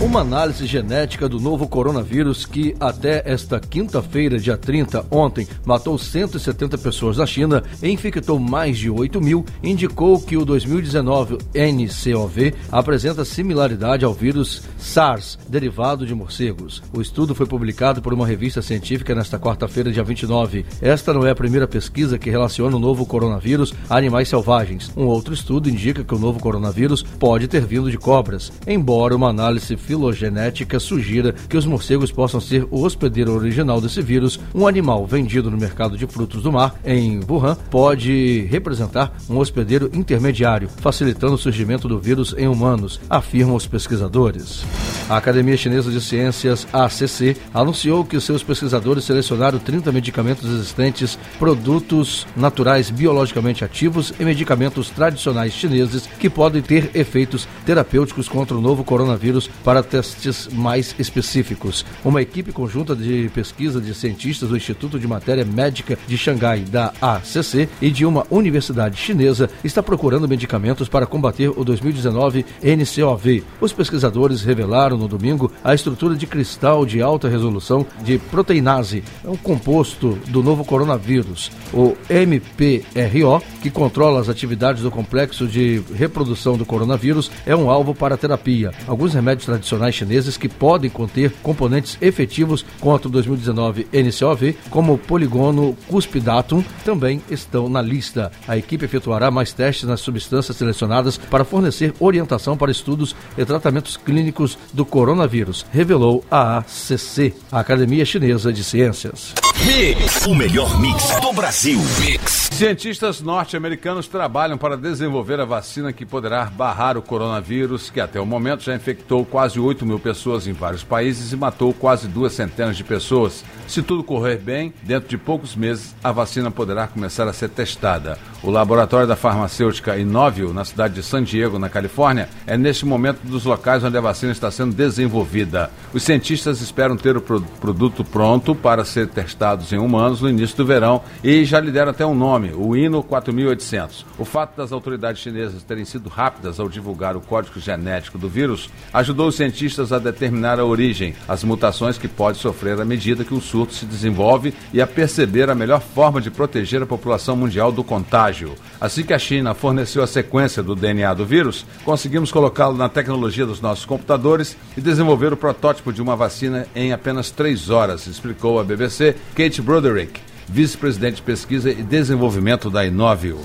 Uma 0.00 0.20
análise 0.20 0.64
genética 0.64 1.28
do 1.28 1.40
novo 1.40 1.66
coronavírus 1.66 2.46
que 2.46 2.72
até 2.78 3.20
esta 3.26 3.58
quinta-feira, 3.58 4.38
dia 4.38 4.56
30, 4.56 5.04
ontem, 5.10 5.44
matou 5.66 5.98
170 5.98 6.78
pessoas 6.78 7.16
na 7.16 7.26
China 7.26 7.64
e 7.82 7.90
infectou 7.90 8.38
mais 8.38 8.78
de 8.78 8.88
8 8.88 9.20
mil, 9.20 9.44
indicou 9.60 10.20
que 10.20 10.36
o 10.36 10.44
2019 10.44 11.38
NCOV 11.52 12.54
apresenta 12.70 13.24
similaridade 13.24 14.04
ao 14.04 14.14
vírus 14.14 14.62
SARS, 14.78 15.36
derivado 15.48 16.06
de 16.06 16.14
morcegos. 16.14 16.80
O 16.92 17.00
estudo 17.00 17.34
foi 17.34 17.46
publicado 17.46 18.00
por 18.00 18.14
uma 18.14 18.26
revista 18.26 18.62
científica 18.62 19.16
nesta 19.16 19.36
quarta-feira, 19.36 19.90
dia 19.90 20.04
29. 20.04 20.64
Esta 20.80 21.12
não 21.12 21.26
é 21.26 21.32
a 21.32 21.36
primeira 21.36 21.66
pesquisa 21.66 22.20
que 22.20 22.30
relaciona 22.30 22.76
o 22.76 22.80
novo 22.80 23.04
coronavírus 23.04 23.74
a 23.90 23.96
animais 23.96 24.28
selvagens. 24.28 24.92
Um 24.96 25.06
outro 25.06 25.34
estudo 25.34 25.68
indica 25.68 26.04
que 26.04 26.14
o 26.14 26.18
novo 26.20 26.38
coronavírus 26.38 27.02
pode 27.02 27.48
ter 27.48 27.66
vindo 27.66 27.90
de 27.90 27.98
cobras, 27.98 28.52
embora 28.64 29.16
uma 29.16 29.28
análise 29.28 29.76
filogenética 29.88 30.78
sugira 30.78 31.34
que 31.48 31.56
os 31.56 31.64
morcegos 31.64 32.12
possam 32.12 32.38
ser 32.38 32.68
o 32.70 32.82
hospedeiro 32.82 33.32
original 33.32 33.80
desse 33.80 34.02
vírus, 34.02 34.38
um 34.54 34.66
animal 34.66 35.06
vendido 35.06 35.50
no 35.50 35.56
mercado 35.56 35.96
de 35.96 36.06
frutos 36.06 36.42
do 36.42 36.52
mar 36.52 36.74
em 36.84 37.20
Wuhan 37.26 37.56
pode 37.70 38.46
representar 38.50 39.16
um 39.30 39.38
hospedeiro 39.38 39.90
intermediário, 39.94 40.68
facilitando 40.68 41.34
o 41.34 41.38
surgimento 41.38 41.88
do 41.88 41.98
vírus 41.98 42.34
em 42.36 42.46
humanos, 42.46 43.00
afirmam 43.08 43.56
os 43.56 43.66
pesquisadores. 43.66 44.62
A 45.08 45.16
Academia 45.16 45.56
Chinesa 45.56 45.90
de 45.90 46.02
Ciências, 46.02 46.66
ACC, 46.70 47.34
anunciou 47.54 48.04
que 48.04 48.20
seus 48.20 48.42
pesquisadores 48.42 49.04
selecionaram 49.04 49.58
30 49.58 49.90
medicamentos 49.90 50.44
existentes, 50.44 51.18
produtos 51.38 52.26
naturais 52.36 52.90
biologicamente 52.90 53.64
ativos 53.64 54.12
e 54.20 54.24
medicamentos 54.24 54.90
tradicionais 54.90 55.54
chineses 55.54 56.06
que 56.20 56.28
podem 56.28 56.60
ter 56.60 56.90
efeitos 56.92 57.48
terapêuticos 57.64 58.28
contra 58.28 58.54
o 58.54 58.60
novo 58.60 58.84
coronavírus 58.84 59.48
para 59.64 59.77
testes 59.82 60.48
mais 60.52 60.94
específicos. 60.98 61.84
Uma 62.04 62.22
equipe 62.22 62.52
conjunta 62.52 62.94
de 62.94 63.30
pesquisa 63.34 63.80
de 63.80 63.94
cientistas 63.94 64.48
do 64.48 64.56
Instituto 64.56 64.98
de 64.98 65.06
Matéria 65.06 65.44
Médica 65.44 65.98
de 66.06 66.18
Xangai, 66.18 66.60
da 66.60 66.92
ACC, 67.00 67.68
e 67.80 67.90
de 67.90 68.04
uma 68.04 68.26
universidade 68.30 68.96
chinesa 68.96 69.48
está 69.62 69.82
procurando 69.82 70.28
medicamentos 70.28 70.88
para 70.88 71.06
combater 71.06 71.48
o 71.48 71.64
2019 71.64 72.44
NCOV. 72.62 73.44
Os 73.60 73.72
pesquisadores 73.72 74.42
revelaram 74.42 74.96
no 74.96 75.08
domingo 75.08 75.50
a 75.62 75.74
estrutura 75.74 76.16
de 76.16 76.26
cristal 76.26 76.84
de 76.84 77.00
alta 77.00 77.28
resolução 77.28 77.86
de 78.02 78.18
proteinase, 78.18 79.02
um 79.24 79.36
composto 79.36 80.18
do 80.28 80.42
novo 80.42 80.64
coronavírus, 80.64 81.50
o 81.72 81.96
MPRO, 82.08 83.42
que 83.62 83.70
controla 83.70 84.20
as 84.20 84.28
atividades 84.28 84.82
do 84.82 84.90
complexo 84.90 85.46
de 85.46 85.82
reprodução 85.94 86.56
do 86.56 86.66
coronavírus, 86.66 87.30
é 87.46 87.54
um 87.54 87.70
alvo 87.70 87.94
para 87.94 88.16
terapia. 88.16 88.72
Alguns 88.86 89.14
remédios 89.14 89.46
tradicionais 89.46 89.67
chineses 89.94 90.36
que 90.36 90.48
podem 90.48 90.90
conter 90.90 91.32
componentes 91.42 91.98
efetivos 92.00 92.64
contra 92.80 93.08
o 93.08 93.10
2019 93.10 93.86
NCOV, 93.92 94.56
como 94.70 94.94
o 94.94 94.98
poligono 94.98 95.76
cuspidatum, 95.86 96.62
também 96.84 97.22
estão 97.30 97.68
na 97.68 97.82
lista. 97.82 98.30
A 98.46 98.56
equipe 98.56 98.84
efetuará 98.84 99.30
mais 99.30 99.52
testes 99.52 99.88
nas 99.88 100.00
substâncias 100.00 100.56
selecionadas 100.56 101.16
para 101.16 101.44
fornecer 101.44 101.94
orientação 101.98 102.56
para 102.56 102.70
estudos 102.70 103.14
e 103.36 103.44
tratamentos 103.44 103.96
clínicos 103.96 104.58
do 104.72 104.84
coronavírus, 104.84 105.66
revelou 105.72 106.24
a 106.30 106.58
ACC, 106.58 107.34
a 107.50 107.60
Academia 107.60 108.04
Chinesa 108.04 108.52
de 108.52 108.62
Ciências. 108.62 109.34
Mix, 109.66 110.24
o 110.24 110.34
melhor 110.36 110.80
mix 110.80 111.10
do 111.20 111.32
Brasil. 111.32 111.80
Mix. 112.00 112.48
Cientistas 112.52 113.20
norte-americanos 113.20 114.06
trabalham 114.06 114.56
para 114.56 114.76
desenvolver 114.76 115.40
a 115.40 115.44
vacina 115.44 115.92
que 115.92 116.06
poderá 116.06 116.44
barrar 116.46 116.96
o 116.96 117.02
coronavírus, 117.02 117.90
que 117.90 118.00
até 118.00 118.20
o 118.20 118.26
momento 118.26 118.64
já 118.64 118.74
infectou 118.74 119.24
quase 119.24 119.58
8 119.60 119.84
mil 119.84 119.98
pessoas 119.98 120.46
em 120.46 120.52
vários 120.52 120.82
países 120.82 121.32
e 121.32 121.36
matou 121.36 121.74
quase 121.74 122.06
duas 122.08 122.32
centenas 122.32 122.76
de 122.76 122.84
pessoas. 122.84 123.44
Se 123.66 123.82
tudo 123.82 124.02
correr 124.02 124.38
bem, 124.38 124.72
dentro 124.82 125.08
de 125.08 125.18
poucos 125.18 125.54
meses 125.54 125.94
a 126.02 126.12
vacina 126.12 126.50
poderá 126.50 126.86
começar 126.86 127.28
a 127.28 127.32
ser 127.32 127.48
testada. 127.48 128.18
O 128.42 128.50
laboratório 128.50 129.06
da 129.06 129.16
farmacêutica 129.16 129.96
Inovio, 129.98 130.52
na 130.52 130.64
cidade 130.64 130.94
de 130.94 131.02
San 131.02 131.22
Diego, 131.22 131.58
na 131.58 131.68
Califórnia, 131.68 132.28
é 132.46 132.56
neste 132.56 132.86
momento 132.86 133.20
dos 133.24 133.44
locais 133.44 133.82
onde 133.82 133.96
a 133.96 134.00
vacina 134.00 134.32
está 134.32 134.50
sendo 134.50 134.74
desenvolvida. 134.74 135.70
Os 135.92 136.04
cientistas 136.04 136.60
esperam 136.60 136.96
ter 136.96 137.16
o 137.16 137.20
produto 137.20 138.04
pronto 138.04 138.54
para 138.54 138.84
ser 138.84 139.08
testado 139.08 139.47
em 139.72 139.78
humanos 139.78 140.20
no 140.20 140.28
início 140.28 140.56
do 140.56 140.66
verão 140.66 141.02
e 141.24 141.44
já 141.44 141.58
lhe 141.58 141.70
deram 141.70 141.90
até 141.90 142.04
um 142.04 142.14
nome, 142.14 142.52
o 142.54 142.76
INO 142.76 143.02
4800. 143.02 144.04
O 144.18 144.24
fato 144.24 144.56
das 144.56 144.72
autoridades 144.72 145.22
chinesas 145.22 145.62
terem 145.62 145.84
sido 145.84 146.08
rápidas 146.08 146.60
ao 146.60 146.68
divulgar 146.68 147.16
o 147.16 147.20
código 147.20 147.58
genético 147.58 148.18
do 148.18 148.28
vírus 148.28 148.68
ajudou 148.92 149.28
os 149.28 149.36
cientistas 149.36 149.92
a 149.92 149.98
determinar 149.98 150.60
a 150.60 150.64
origem, 150.64 151.14
as 151.26 151.42
mutações 151.42 151.96
que 151.96 152.08
pode 152.08 152.38
sofrer 152.38 152.78
à 152.80 152.84
medida 152.84 153.24
que 153.24 153.34
o 153.34 153.40
surto 153.40 153.74
se 153.74 153.86
desenvolve 153.86 154.52
e 154.72 154.82
a 154.82 154.86
perceber 154.86 155.48
a 155.48 155.54
melhor 155.54 155.80
forma 155.80 156.20
de 156.20 156.30
proteger 156.30 156.82
a 156.82 156.86
população 156.86 157.36
mundial 157.36 157.72
do 157.72 157.82
contágio. 157.82 158.54
Assim 158.80 159.02
que 159.02 159.14
a 159.14 159.18
China 159.18 159.54
forneceu 159.54 160.02
a 160.02 160.06
sequência 160.06 160.62
do 160.62 160.76
DNA 160.76 161.14
do 161.14 161.24
vírus, 161.24 161.64
conseguimos 161.84 162.30
colocá-lo 162.30 162.76
na 162.76 162.88
tecnologia 162.88 163.46
dos 163.46 163.60
nossos 163.60 163.84
computadores 163.84 164.56
e 164.76 164.80
desenvolver 164.80 165.32
o 165.32 165.36
protótipo 165.36 165.92
de 165.92 166.02
uma 166.02 166.16
vacina 166.16 166.66
em 166.74 166.92
apenas 166.92 167.30
três 167.30 167.70
horas, 167.70 168.06
explicou 168.06 168.58
a 168.58 168.64
BBC 168.64 169.16
Kate 169.38 169.62
Broderick, 169.62 170.20
vice-presidente 170.48 171.14
de 171.14 171.22
pesquisa 171.22 171.70
e 171.70 171.80
desenvolvimento 171.80 172.68
da 172.68 172.84
Inovio. 172.84 173.38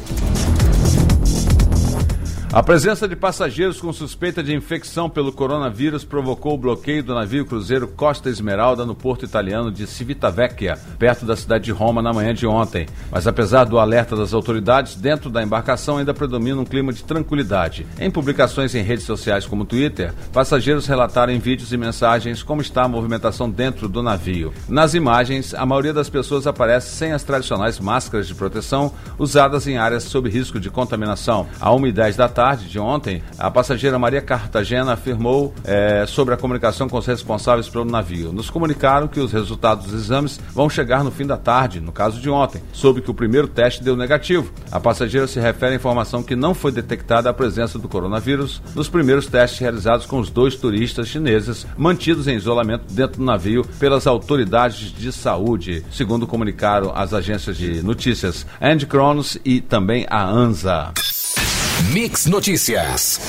A 2.54 2.62
presença 2.62 3.08
de 3.08 3.16
passageiros 3.16 3.82
com 3.82 3.92
suspeita 3.92 4.44
de 4.44 4.54
infecção 4.54 5.10
pelo 5.10 5.32
coronavírus 5.32 6.04
provocou 6.04 6.54
o 6.54 6.58
bloqueio 6.58 7.04
do 7.04 7.16
navio 7.16 7.48
cruzeiro 7.48 7.88
Costa 7.88 8.30
Esmeralda 8.30 8.86
no 8.86 8.94
porto 8.94 9.26
italiano 9.26 9.72
de 9.72 9.88
Civitavecchia, 9.88 10.78
perto 11.00 11.26
da 11.26 11.36
cidade 11.36 11.63
de 11.63 11.72
Roma, 11.72 12.00
na 12.00 12.13
manhã 12.13 12.32
de 12.32 12.46
ontem. 12.46 12.86
Mas 13.10 13.26
apesar 13.26 13.63
do 13.63 13.80
alerta 13.80 14.16
das 14.16 14.36
autoridades, 14.36 14.94
dentro 14.94 15.32
da 15.32 15.42
embarcação 15.42 15.98
ainda 15.98 16.13
predomina 16.13 16.62
um 16.62 16.63
clima 16.63 16.94
de 16.94 17.04
tranquilidade. 17.04 17.88
Em 18.00 18.12
publicações 18.12 18.76
em 18.76 18.84
redes 18.84 19.06
sociais 19.06 19.48
como 19.48 19.66
Twitter, 19.66 20.13
passageiros 20.32 20.86
relataram 20.86 21.34
em 21.34 21.39
vídeos 21.39 21.74
e 21.74 21.78
mensagens 21.78 22.44
como 22.44 22.62
está 22.62 22.84
a 22.84 22.88
movimentação 22.88 23.50
dentro 23.50 23.89
do 23.89 24.04
navio. 24.04 24.54
Nas 24.70 24.94
imagens, 24.94 25.56
a 25.56 25.66
maioria 25.66 25.92
das 25.92 26.08
pessoas 26.08 26.46
aparece 26.46 26.92
sem 26.92 27.13
as 27.13 27.24
tradicionais 27.24 27.80
máscaras 27.80 28.28
de 28.28 28.36
proteção 28.36 28.94
usadas 29.18 29.66
em 29.66 29.80
áreas 29.80 30.04
sob 30.04 30.30
risco 30.30 30.60
de 30.60 30.70
contaminação. 30.70 31.48
A 31.60 31.72
umidade 31.72 32.16
da 32.16 32.30
tarde, 32.30 32.42
tarde 32.43 32.67
de 32.67 32.77
ontem, 32.77 33.23
a 33.39 33.49
passageira 33.49 33.97
Maria 33.97 34.21
Cartagena 34.21 34.91
afirmou 34.91 35.53
é, 35.63 36.03
sobre 36.06 36.34
a 36.34 36.38
comunicação 36.38 36.89
com 36.89 36.97
os 36.97 37.06
responsáveis 37.06 37.69
pelo 37.69 37.86
navio. 37.86 38.34
Nos 38.34 38.49
comunicaram 38.49 39.08
que 39.08 39.21
os 39.21 39.32
resultados 39.32 39.86
dos 39.86 39.93
exames 39.93 40.41
vão 40.53 40.69
chegar 40.69 41.06
no 41.06 41.12
fim 41.12 41.25
da 41.25 41.38
tarde, 41.38 41.79
no 41.79 41.93
caso 41.93 42.19
de 42.19 42.29
ontem, 42.29 42.62
soube 42.73 42.99
que 42.99 43.10
o 43.10 43.13
primeiro 43.13 43.47
teste 43.47 43.82
deu 43.82 43.95
negativo. 43.95 44.51
A 44.69 44.77
passageira 44.77 45.25
se 45.25 45.39
refere 45.39 45.71
à 45.71 45.75
informação 45.77 46.21
que 46.21 46.36
não 46.36 46.53
foi 46.53 46.73
detectada 46.73 47.29
a 47.29 47.34
presença 47.34 47.79
do 47.79 47.88
coronavírus 47.88 48.62
nos 48.75 48.89
primeiros 48.89 49.25
testes 49.25 49.60
realizados 49.60 50.06
com 50.06 50.19
os 50.19 50.29
dois 50.29 50.58
turistas 50.58 51.08
chineses 51.08 51.65
mantidos 51.77 52.27
em 52.27 52.36
isolamento 52.36 52.93
dentro 52.93 53.19
do 53.19 53.25
navio 53.25 53.63
pelas 53.79 54.06
autoridades 54.06 54.91
de 54.91 55.13
saúde, 55.13 55.86
segundo 55.89 56.27
comunicaram 56.27 56.91
as 56.93 57.13
agências 57.13 57.56
de 57.56 57.82
notícias 57.82 58.45
Andy 58.62 58.86
Cronos 58.86 59.38
e 59.45 59.62
também 59.62 60.06
a 60.10 60.25
ANSA. 60.25 60.91
Mix 61.81 62.27
Notícias. 62.27 63.19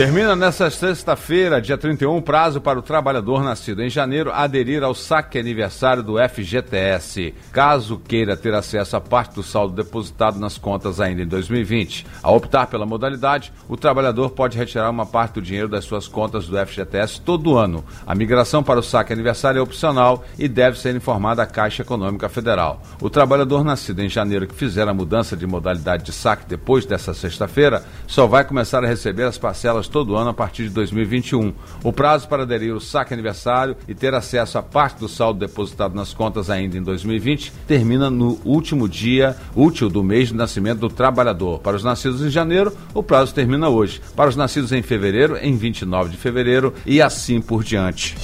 Termina 0.00 0.34
nesta 0.34 0.70
sexta-feira, 0.70 1.60
dia 1.60 1.76
31, 1.76 2.16
o 2.16 2.22
prazo 2.22 2.58
para 2.58 2.78
o 2.78 2.82
trabalhador 2.82 3.44
nascido 3.44 3.82
em 3.82 3.90
janeiro 3.90 4.32
aderir 4.32 4.82
ao 4.82 4.94
saque 4.94 5.38
aniversário 5.38 6.02
do 6.02 6.14
FGTS, 6.16 7.34
caso 7.52 7.98
queira 7.98 8.34
ter 8.34 8.54
acesso 8.54 8.96
a 8.96 9.00
parte 9.00 9.34
do 9.34 9.42
saldo 9.42 9.74
depositado 9.74 10.40
nas 10.40 10.56
contas 10.56 11.02
ainda 11.02 11.20
em 11.20 11.26
2020. 11.26 12.06
Ao 12.22 12.34
optar 12.34 12.68
pela 12.68 12.86
modalidade, 12.86 13.52
o 13.68 13.76
trabalhador 13.76 14.30
pode 14.30 14.56
retirar 14.56 14.88
uma 14.88 15.04
parte 15.04 15.34
do 15.34 15.42
dinheiro 15.42 15.68
das 15.68 15.84
suas 15.84 16.08
contas 16.08 16.48
do 16.48 16.56
FGTS 16.56 17.20
todo 17.20 17.58
ano. 17.58 17.84
A 18.06 18.14
migração 18.14 18.62
para 18.62 18.80
o 18.80 18.82
saque 18.82 19.12
aniversário 19.12 19.58
é 19.58 19.62
opcional 19.62 20.24
e 20.38 20.48
deve 20.48 20.78
ser 20.78 20.96
informada 20.96 21.42
à 21.42 21.46
Caixa 21.46 21.82
Econômica 21.82 22.30
Federal. 22.30 22.80
O 23.02 23.10
trabalhador 23.10 23.62
nascido 23.62 24.00
em 24.00 24.08
janeiro 24.08 24.46
que 24.46 24.54
fizer 24.54 24.88
a 24.88 24.94
mudança 24.94 25.36
de 25.36 25.46
modalidade 25.46 26.04
de 26.04 26.12
saque 26.12 26.48
depois 26.48 26.86
dessa 26.86 27.12
sexta-feira 27.12 27.84
só 28.06 28.26
vai 28.26 28.44
começar 28.44 28.82
a 28.82 28.88
receber 28.88 29.24
as 29.24 29.36
parcelas 29.36 29.89
todo 29.90 30.16
ano 30.16 30.30
a 30.30 30.34
partir 30.34 30.64
de 30.64 30.70
2021. 30.70 31.52
O 31.84 31.92
prazo 31.92 32.28
para 32.28 32.44
aderir 32.44 32.72
ao 32.72 32.80
saque 32.80 33.12
aniversário 33.12 33.76
e 33.86 33.94
ter 33.94 34.14
acesso 34.14 34.58
a 34.58 34.62
parte 34.62 35.00
do 35.00 35.08
saldo 35.08 35.40
depositado 35.40 35.94
nas 35.94 36.14
contas 36.14 36.48
ainda 36.48 36.78
em 36.78 36.82
2020 36.82 37.52
termina 37.66 38.08
no 38.08 38.38
último 38.44 38.88
dia 38.88 39.36
útil 39.54 39.88
do 39.88 40.02
mês 40.02 40.28
de 40.28 40.34
nascimento 40.34 40.80
do 40.80 40.88
trabalhador. 40.88 41.58
Para 41.60 41.76
os 41.76 41.84
nascidos 41.84 42.22
em 42.22 42.30
janeiro, 42.30 42.72
o 42.94 43.02
prazo 43.02 43.34
termina 43.34 43.68
hoje. 43.68 44.00
Para 44.14 44.30
os 44.30 44.36
nascidos 44.36 44.72
em 44.72 44.82
fevereiro, 44.82 45.36
em 45.36 45.56
29 45.56 46.10
de 46.10 46.16
fevereiro 46.16 46.72
e 46.86 47.02
assim 47.02 47.40
por 47.40 47.64
diante. 47.64 48.16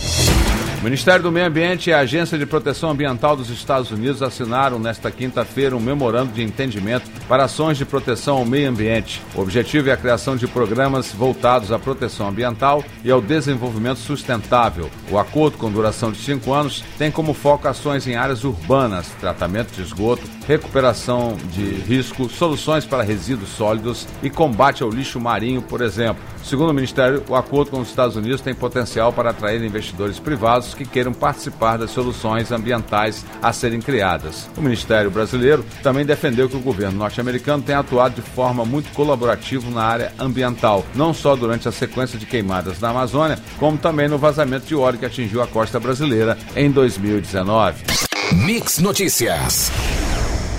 O 0.78 0.84
Ministério 0.84 1.22
do 1.22 1.32
Meio 1.32 1.46
Ambiente 1.46 1.88
e 1.88 1.92
a 1.92 2.00
Agência 2.00 2.38
de 2.38 2.44
Proteção 2.44 2.90
Ambiental 2.90 3.34
dos 3.34 3.48
Estados 3.48 3.90
Unidos 3.90 4.22
assinaram 4.22 4.78
nesta 4.78 5.10
quinta-feira 5.10 5.74
um 5.74 5.80
memorando 5.80 6.32
de 6.32 6.42
entendimento 6.42 7.10
para 7.26 7.44
ações 7.44 7.78
de 7.78 7.84
proteção 7.84 8.36
ao 8.36 8.44
meio 8.44 8.68
ambiente. 8.68 9.22
O 9.34 9.40
objetivo 9.40 9.88
é 9.88 9.92
a 9.92 9.96
criação 9.96 10.36
de 10.36 10.46
programas 10.46 11.12
voltados 11.12 11.72
à 11.72 11.78
proteção 11.78 12.28
ambiental 12.28 12.84
e 13.02 13.10
ao 13.10 13.22
desenvolvimento 13.22 13.98
sustentável. 13.98 14.90
O 15.10 15.18
acordo, 15.18 15.56
com 15.56 15.72
duração 15.72 16.12
de 16.12 16.18
cinco 16.18 16.52
anos, 16.52 16.84
tem 16.98 17.10
como 17.10 17.32
foco 17.32 17.66
ações 17.66 18.06
em 18.06 18.14
áreas 18.14 18.44
urbanas, 18.44 19.08
tratamento 19.18 19.72
de 19.72 19.80
esgoto, 19.80 20.22
recuperação 20.46 21.36
de 21.52 21.64
risco, 21.64 22.28
soluções 22.28 22.84
para 22.84 23.02
resíduos 23.02 23.50
sólidos 23.50 24.06
e 24.22 24.28
combate 24.28 24.82
ao 24.82 24.90
lixo 24.90 25.18
marinho, 25.18 25.62
por 25.62 25.80
exemplo. 25.80 26.22
Segundo 26.44 26.70
o 26.70 26.74
Ministério, 26.74 27.24
o 27.28 27.34
acordo 27.34 27.72
com 27.72 27.80
os 27.80 27.88
Estados 27.88 28.14
Unidos 28.14 28.40
tem 28.40 28.54
potencial 28.54 29.12
para 29.12 29.30
atrair 29.30 29.60
investidores 29.64 30.20
privados 30.20 30.65
que 30.74 30.84
queiram 30.84 31.12
participar 31.12 31.76
das 31.76 31.90
soluções 31.90 32.52
ambientais 32.52 33.24
a 33.42 33.52
serem 33.52 33.80
criadas. 33.80 34.48
O 34.56 34.60
Ministério 34.60 35.10
brasileiro 35.10 35.64
também 35.82 36.04
defendeu 36.04 36.48
que 36.48 36.56
o 36.56 36.60
governo 36.60 36.98
norte-americano 36.98 37.62
tem 37.62 37.74
atuado 37.74 38.16
de 38.16 38.22
forma 38.22 38.64
muito 38.64 38.92
colaborativa 38.92 39.70
na 39.70 39.82
área 39.82 40.12
ambiental, 40.18 40.84
não 40.94 41.12
só 41.12 41.36
durante 41.36 41.68
a 41.68 41.72
sequência 41.72 42.18
de 42.18 42.26
queimadas 42.26 42.80
na 42.80 42.90
Amazônia, 42.90 43.38
como 43.58 43.78
também 43.78 44.08
no 44.08 44.18
vazamento 44.18 44.66
de 44.66 44.74
óleo 44.74 44.98
que 44.98 45.06
atingiu 45.06 45.42
a 45.42 45.46
costa 45.46 45.78
brasileira 45.78 46.36
em 46.54 46.70
2019. 46.70 47.84
Mix 48.32 48.78
Notícias. 48.78 49.70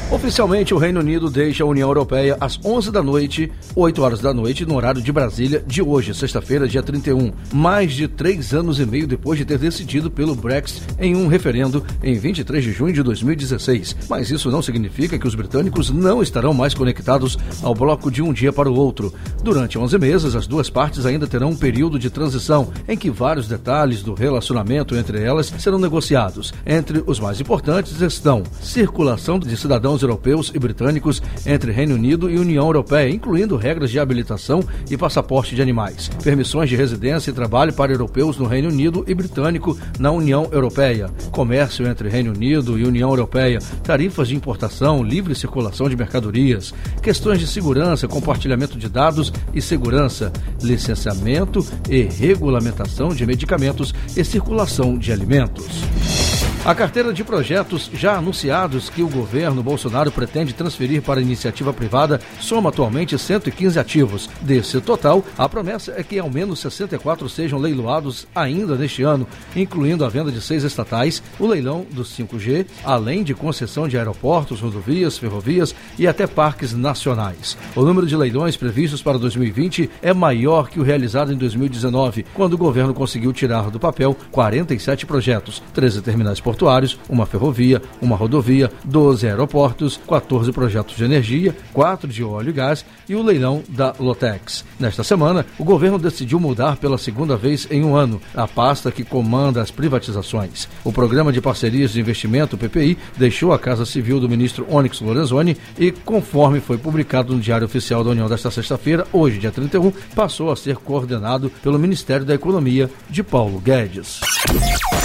Oficialmente, 0.10 0.74
o 0.74 0.78
Reino 0.78 1.02
Unido 1.02 1.30
deixa 1.30 1.66
a 1.66 1.68
União 1.68 1.90
Europeia 1.90 2.38
às 2.40 2.58
11 2.64 2.92
da 2.92 3.04
noite, 3.04 3.52
8 3.76 4.02
horas 4.02 4.22
da 4.22 4.34
noite, 4.34 4.66
no 4.66 4.76
horário 4.76 5.02
de 5.02 5.12
Brasília, 5.12 5.62
de 5.68 5.82
hoje, 5.82 6.14
sexta-feira, 6.14 6.66
dia 6.66 6.82
31. 6.82 7.34
Mais 7.52 7.92
de 7.92 8.08
três 8.08 8.54
anos 8.54 8.80
e 8.80 8.86
meio 8.86 9.06
depois 9.06 9.38
de 9.38 9.44
ter 9.44 9.58
decidido 9.58 10.10
pelo 10.10 10.34
Brexit 10.34 10.82
em 10.98 11.14
um 11.14 11.28
referendo 11.28 11.84
em 12.02 12.18
23 12.18 12.64
de 12.64 12.72
junho 12.72 12.94
de 12.94 13.04
2016. 13.04 13.98
Mas 14.10 14.32
isso 14.32 14.50
não 14.50 14.62
significa 14.62 15.20
que 15.20 15.28
os 15.28 15.36
britânicos 15.36 15.90
não 15.90 16.22
estarão 16.22 16.54
mais 16.54 16.74
conectados 16.74 17.38
ao 17.62 17.76
bloco 17.76 18.10
de 18.10 18.22
um 18.22 18.32
dia 18.32 18.54
para 18.54 18.72
o 18.72 18.76
outro. 18.76 19.14
Durante 19.44 19.78
11 19.78 20.00
meses, 20.00 20.36
as 20.36 20.48
duas 20.48 20.70
partes 20.70 21.06
ainda 21.06 21.28
terão 21.28 21.50
um 21.50 21.56
período 21.56 22.00
de 22.00 22.10
transição 22.10 22.70
em 22.88 22.96
que 22.96 23.10
vários 23.10 23.50
detalhes 23.50 24.02
do 24.02 24.14
relacionamento 24.14 24.96
entre 24.96 25.22
elas 25.22 25.54
serão 25.60 25.78
negociados. 25.78 26.54
Entre 26.66 27.04
os 27.06 27.20
mais 27.20 27.42
importantes 27.42 28.00
estão 28.00 28.44
circulação 28.62 29.38
de 29.38 29.58
cidadãos 29.58 29.97
cidadãos 29.98 30.04
europeus 30.04 30.52
e 30.54 30.60
britânicos 30.60 31.22
entre 31.46 31.72
Reino 31.72 31.96
Unido 31.96 32.30
e 32.30 32.38
União 32.38 32.66
Europeia, 32.66 33.10
incluindo 33.10 33.58
regras 33.58 33.90
de 33.90 34.00
habilitação 34.00 34.64
e 34.90 34.98
passaporte 34.98 35.56
de 35.56 35.62
animais, 35.62 36.10
permissões 36.24 36.70
de 36.70 36.76
residência 36.76 37.32
e 37.32 37.34
trabalho 37.34 37.74
para 37.74 37.92
europeus 37.92 38.38
no 38.38 38.46
Reino 38.46 38.70
Unido 38.70 39.04
e 39.08 39.14
britânico 39.14 39.78
na 40.00 40.12
União 40.12 40.48
Europeia, 40.52 41.10
comércio 41.32 41.88
entre 41.88 42.10
Reino 42.10 42.32
Unido 42.32 42.78
e 42.78 42.86
União 42.86 43.10
Europeia, 43.10 43.60
tarifas 43.84 44.28
de 44.28 44.36
importação, 44.36 45.04
livre 45.04 45.36
circulação 45.36 45.90
de 45.90 45.96
mercadorias, 45.96 46.74
questões 47.02 47.40
de 47.40 47.48
segurança, 47.48 48.08
compartilhamento 48.08 48.78
de 48.78 48.88
dados 48.88 49.34
e 49.54 49.62
segurança, 49.62 50.32
licenciamento 50.62 51.66
e 51.90 52.04
regulamentação 52.04 53.10
de 53.10 53.26
medicamentos 53.26 53.94
e 54.16 54.24
circulação 54.24 54.98
de 54.98 55.12
alimentos. 55.12 56.27
A 56.66 56.76
carteira 56.76 57.14
de 57.14 57.24
projetos 57.24 57.90
já 57.94 58.18
anunciados 58.18 58.90
que 58.90 59.02
o 59.02 59.08
governo 59.08 59.64
Bolsonaro 59.64 60.12
pretende 60.12 60.54
transferir 60.54 61.02
para 61.02 61.20
a 61.20 61.24
iniciativa 61.24 61.72
privada 61.72 62.20
soma 62.42 62.70
atualmente 62.70 63.18
115 63.18 63.80
ativos. 63.80 64.30
Desse 64.42 64.82
total, 64.82 65.24
a 65.38 65.48
promessa 65.48 65.94
é 65.96 66.04
que 66.04 66.20
ao 66.20 66.30
menos 66.30 66.60
64 66.60 67.30
sejam 67.30 67.58
leiloados 67.58 68.28
ainda 68.36 68.76
neste 68.76 69.02
ano, 69.02 69.26
incluindo 69.56 70.04
a 70.04 70.10
venda 70.10 70.30
de 70.30 70.42
seis 70.42 70.66
estatais, 70.66 71.24
o 71.40 71.48
leilão 71.48 71.86
do 71.90 72.04
5G, 72.04 72.66
além 72.84 73.24
de 73.24 73.34
concessão 73.34 73.88
de 73.88 73.98
aeroportos, 73.98 74.60
rodovias, 74.60 75.18
ferrovias 75.18 75.74
e 75.98 76.06
até 76.06 76.28
parques 76.28 76.74
nacionais. 76.74 77.58
O 77.78 77.84
número 77.84 78.06
de 78.06 78.18
leilões 78.18 78.58
previstos 78.58 79.02
para 79.02 79.18
2020 79.18 79.90
é 80.02 80.14
maior 80.14 80.70
que 80.70 80.82
o 80.82 80.84
realizado 80.84 81.32
em 81.32 81.38
2019, 81.38 82.26
quando 82.34 82.54
o 82.54 82.58
governo 82.58 82.94
conseguiu 82.94 83.32
tirar 83.32 83.70
do 83.70 83.80
papel 83.80 84.18
47 84.32 85.06
projetos, 85.06 85.64
13 85.74 86.02
terminais 86.02 86.42
portuários 86.48 86.98
uma 87.10 87.26
ferrovia, 87.26 87.82
uma 88.02 88.16
rodovia, 88.16 88.72
12 88.86 89.28
aeroportos, 89.28 90.00
14 90.08 90.50
projetos 90.54 90.96
de 90.96 91.04
energia, 91.04 91.54
4 91.74 92.08
de 92.08 92.24
óleo 92.24 92.52
e 92.52 92.54
gás 92.54 92.86
e 93.10 93.16
o 93.16 93.22
leilão 93.22 93.62
da 93.68 93.94
Lotex. 94.00 94.64
Nesta 94.80 95.04
semana, 95.04 95.46
o 95.60 95.66
governo 95.66 96.00
decidiu 96.00 96.40
mudar 96.40 96.78
pela 96.78 96.98
segunda 96.98 97.36
vez 97.36 97.68
em 97.70 97.84
um 97.84 97.98
ano 97.98 98.22
a 98.34 98.48
pasta 98.48 98.90
que 98.94 99.04
comanda 99.04 99.62
as 99.62 99.72
privatizações. 99.72 100.70
O 100.86 100.94
Programa 100.94 101.34
de 101.34 101.42
Parcerias 101.42 101.92
de 101.92 102.00
Investimento, 102.00 102.58
PPI, 102.58 102.98
deixou 103.18 103.52
a 103.52 103.60
Casa 103.60 103.86
Civil 103.86 104.18
do 104.18 104.30
ministro 104.30 104.66
Onyx 104.70 105.02
Lorenzoni 105.02 105.58
e, 105.78 105.92
conforme 105.92 106.62
foi 106.62 106.78
publicado 106.78 107.34
no 107.34 107.42
Diário 107.42 107.66
Oficial 107.66 108.06
da 108.06 108.12
União 108.12 108.30
desta 108.30 108.50
sexta-feira, 108.50 109.06
hoje, 109.12 109.38
dia 109.38 109.52
31, 109.52 109.92
passou 110.16 110.50
a 110.50 110.56
ser 110.56 110.78
coordenado 110.78 111.52
pelo 111.62 111.78
Ministério 111.78 112.26
da 112.26 112.36
Economia 112.36 112.90
de 113.10 113.22
Paulo 113.22 113.60
Guedes. 113.60 114.22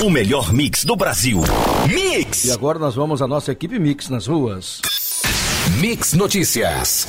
O 0.04 0.10
melhor 0.10 0.52
mix 0.52 0.84
do 0.84 0.94
Brasil. 0.96 1.31
Mix! 1.88 2.44
E 2.44 2.52
agora 2.52 2.78
nós 2.78 2.94
vamos 2.94 3.22
à 3.22 3.26
nossa 3.26 3.52
equipe 3.52 3.78
Mix 3.78 4.08
nas 4.08 4.26
ruas. 4.26 4.80
Mix 5.80 6.12
Notícias. 6.12 7.06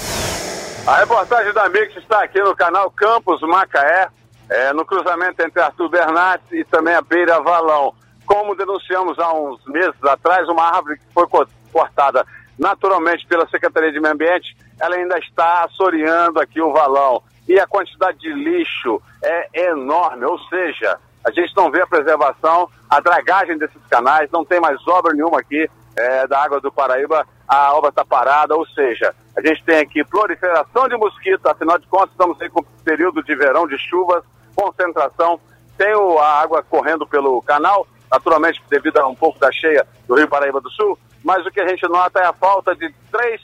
A 0.88 0.98
reportagem 0.98 1.54
da 1.54 1.68
Mix 1.70 1.96
está 1.98 2.24
aqui 2.24 2.42
no 2.42 2.56
canal 2.56 2.92
Campos 2.92 3.42
Macaé, 3.42 4.08
é, 4.50 4.74
no 4.74 4.86
cruzamento 4.86 5.42
entre 5.42 5.62
Arthur 5.62 5.90
Bernardes 5.90 6.46
e 6.52 6.64
também 6.66 6.94
a 6.94 7.02
Beira 7.02 7.42
Valão. 7.42 7.94
Como 8.26 8.56
denunciamos 8.56 9.18
há 9.20 9.34
uns 9.34 9.64
meses 9.66 10.04
atrás, 10.04 10.48
uma 10.48 10.64
árvore 10.64 10.98
que 10.98 11.06
foi 11.14 11.28
cortada 11.72 12.26
naturalmente 12.58 13.26
pela 13.28 13.48
Secretaria 13.48 13.92
de 13.92 14.00
Meio 14.00 14.14
Ambiente, 14.14 14.56
ela 14.80 14.96
ainda 14.96 15.18
está 15.18 15.64
assoreando 15.64 16.40
aqui 16.40 16.62
o 16.62 16.72
valão. 16.72 17.22
E 17.48 17.60
a 17.60 17.68
quantidade 17.68 18.20
de 18.20 18.34
lixo 18.34 19.02
é 19.22 19.70
enorme, 19.70 20.26
ou 20.26 20.40
seja, 20.48 20.98
a 21.26 21.32
gente 21.32 21.56
não 21.56 21.72
vê 21.72 21.82
a 21.82 21.88
preservação, 21.88 22.70
a 22.94 23.00
dragagem 23.00 23.58
desses 23.58 23.82
canais, 23.90 24.30
não 24.32 24.46
tem 24.46 24.60
mais 24.60 24.78
obra 24.88 25.14
nenhuma 25.14 25.40
aqui 25.40 25.68
é, 25.98 26.28
da 26.28 26.44
água 26.44 26.62
do 26.62 26.72
Paraíba, 26.72 27.26
a 27.48 27.74
obra 27.74 27.90
está 27.90 28.06
parada, 28.06 28.56
ou 28.56 28.68
seja, 28.68 29.16
a 29.36 29.42
gente 29.42 29.64
tem 29.64 29.80
aqui 29.80 30.04
proliferação 30.04 30.88
de 30.88 30.96
mosquitos, 30.96 31.44
afinal 31.44 31.80
de 31.80 31.88
contas 31.88 32.12
estamos 32.12 32.40
aí 32.40 32.50
com 32.50 32.62
período 32.86 33.24
de 33.24 33.36
verão, 33.36 33.68
de 33.68 33.80
chuvas, 33.80 34.24
concentração, 34.56 35.40
tem 35.76 35.96
o, 35.96 36.20
a 36.20 36.40
água 36.40 36.62
correndo 36.62 37.08
pelo 37.08 37.42
canal, 37.42 37.88
naturalmente 38.12 38.62
devido 38.70 39.00
a 39.00 39.08
um 39.08 39.16
pouco 39.16 39.40
da 39.40 39.52
cheia 39.52 39.88
do 40.08 40.14
Rio 40.14 40.28
Paraíba 40.28 40.62
do 40.62 40.70
Sul, 40.70 40.98
mas 41.24 41.44
o 41.48 41.50
que 41.50 41.62
a 41.62 41.68
gente 41.68 41.88
nota 41.88 42.20
é 42.20 42.28
a 42.28 42.34
falta 42.34 42.76
de 42.76 42.94
três 43.12 43.42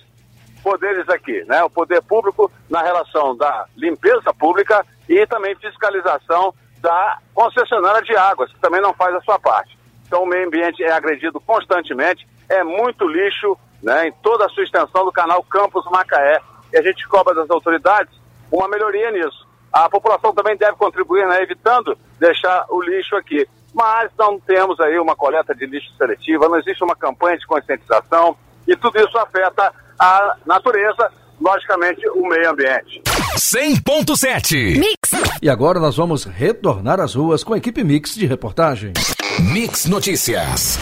poderes 0.62 1.10
aqui, 1.10 1.44
né? 1.48 1.64
O 1.64 1.72
poder 1.72 2.04
público 2.04 2.52
na 2.70 2.84
relação 2.84 3.36
da 3.36 3.66
limpeza 3.76 4.32
pública 4.38 4.86
e 5.08 5.26
também 5.26 5.56
fiscalização 5.56 6.54
da 6.82 7.18
concessionária 7.34 8.02
de 8.02 8.16
águas, 8.16 8.52
que 8.52 8.60
também 8.60 8.82
não 8.82 8.94
faz 8.94 9.16
a 9.16 9.22
sua 9.22 9.40
parte. 9.40 9.78
Então 10.06 10.24
o 10.24 10.26
meio 10.26 10.48
ambiente 10.48 10.84
é 10.84 10.92
agredido 10.92 11.40
constantemente, 11.40 12.28
é 12.50 12.64
muito 12.64 13.08
lixo 13.08 13.58
né, 13.82 14.08
em 14.08 14.12
toda 14.24 14.46
a 14.46 14.50
sua 14.50 14.64
extensão 14.64 15.06
do 15.06 15.12
canal 15.12 15.44
Campos 15.44 15.86
Macaé. 15.92 16.40
E 16.74 16.78
a 16.78 16.82
gente 16.82 17.08
cobra 17.08 17.34
das 17.34 17.50
autoridades 17.50 18.14
uma 18.52 18.68
melhoria 18.68 19.12
nisso. 19.12 19.48
A 19.72 19.90
população 19.90 20.34
também 20.34 20.58
deve 20.58 20.76
contribuir, 20.78 21.28
né, 21.28 21.42
evitando 21.42 21.98
deixar 22.20 22.66
o 22.70 22.82
lixo 22.82 23.16
aqui. 23.16 23.48
Mas 23.74 24.10
não 24.18 24.40
temos 24.40 24.80
aí 24.80 25.00
uma 25.00 25.16
coleta 25.16 25.54
de 25.54 25.66
lixo 25.66 25.96
seletiva, 25.96 26.50
não 26.50 26.58
existe 26.58 26.84
uma 26.84 26.96
campanha 26.96 27.38
de 27.38 27.46
conscientização 27.46 28.36
e 28.68 28.76
tudo 28.76 29.00
isso 29.00 29.18
afeta 29.18 29.72
a 30.00 30.36
natureza, 30.46 31.12
logicamente 31.40 32.08
o 32.10 32.28
meio 32.28 32.50
ambiente. 32.50 33.02
100.7 33.40 34.78
Mix. 34.78 35.40
E 35.42 35.50
agora 35.50 35.80
nós 35.80 35.96
vamos 35.96 36.26
retornar 36.26 37.00
às 37.00 37.16
ruas 37.16 37.42
com 37.42 37.54
a 37.54 37.58
equipe 37.58 37.86
Mix 37.86 38.14
de 38.14 38.26
reportagem. 38.26 38.92
Mix 39.40 39.86
Notícias. 39.86 40.78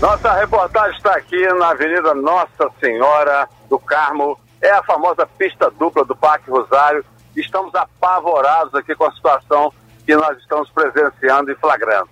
Nossa 0.00 0.32
reportagem 0.32 0.96
está 0.96 1.12
aqui 1.12 1.40
na 1.54 1.68
Avenida 1.68 2.12
Nossa 2.12 2.68
Senhora 2.80 3.48
do 3.68 3.78
Carmo. 3.78 4.36
É 4.60 4.72
a 4.72 4.82
famosa 4.82 5.24
pista 5.38 5.70
dupla 5.70 6.04
do 6.04 6.16
Parque 6.16 6.50
Rosário. 6.50 7.04
Estamos 7.36 7.72
apavorados 7.72 8.74
aqui 8.74 8.92
com 8.96 9.04
a 9.04 9.12
situação 9.12 9.72
que 10.04 10.16
nós 10.16 10.36
estamos 10.38 10.68
presenciando 10.70 11.52
e 11.52 11.54
flagrando. 11.54 12.08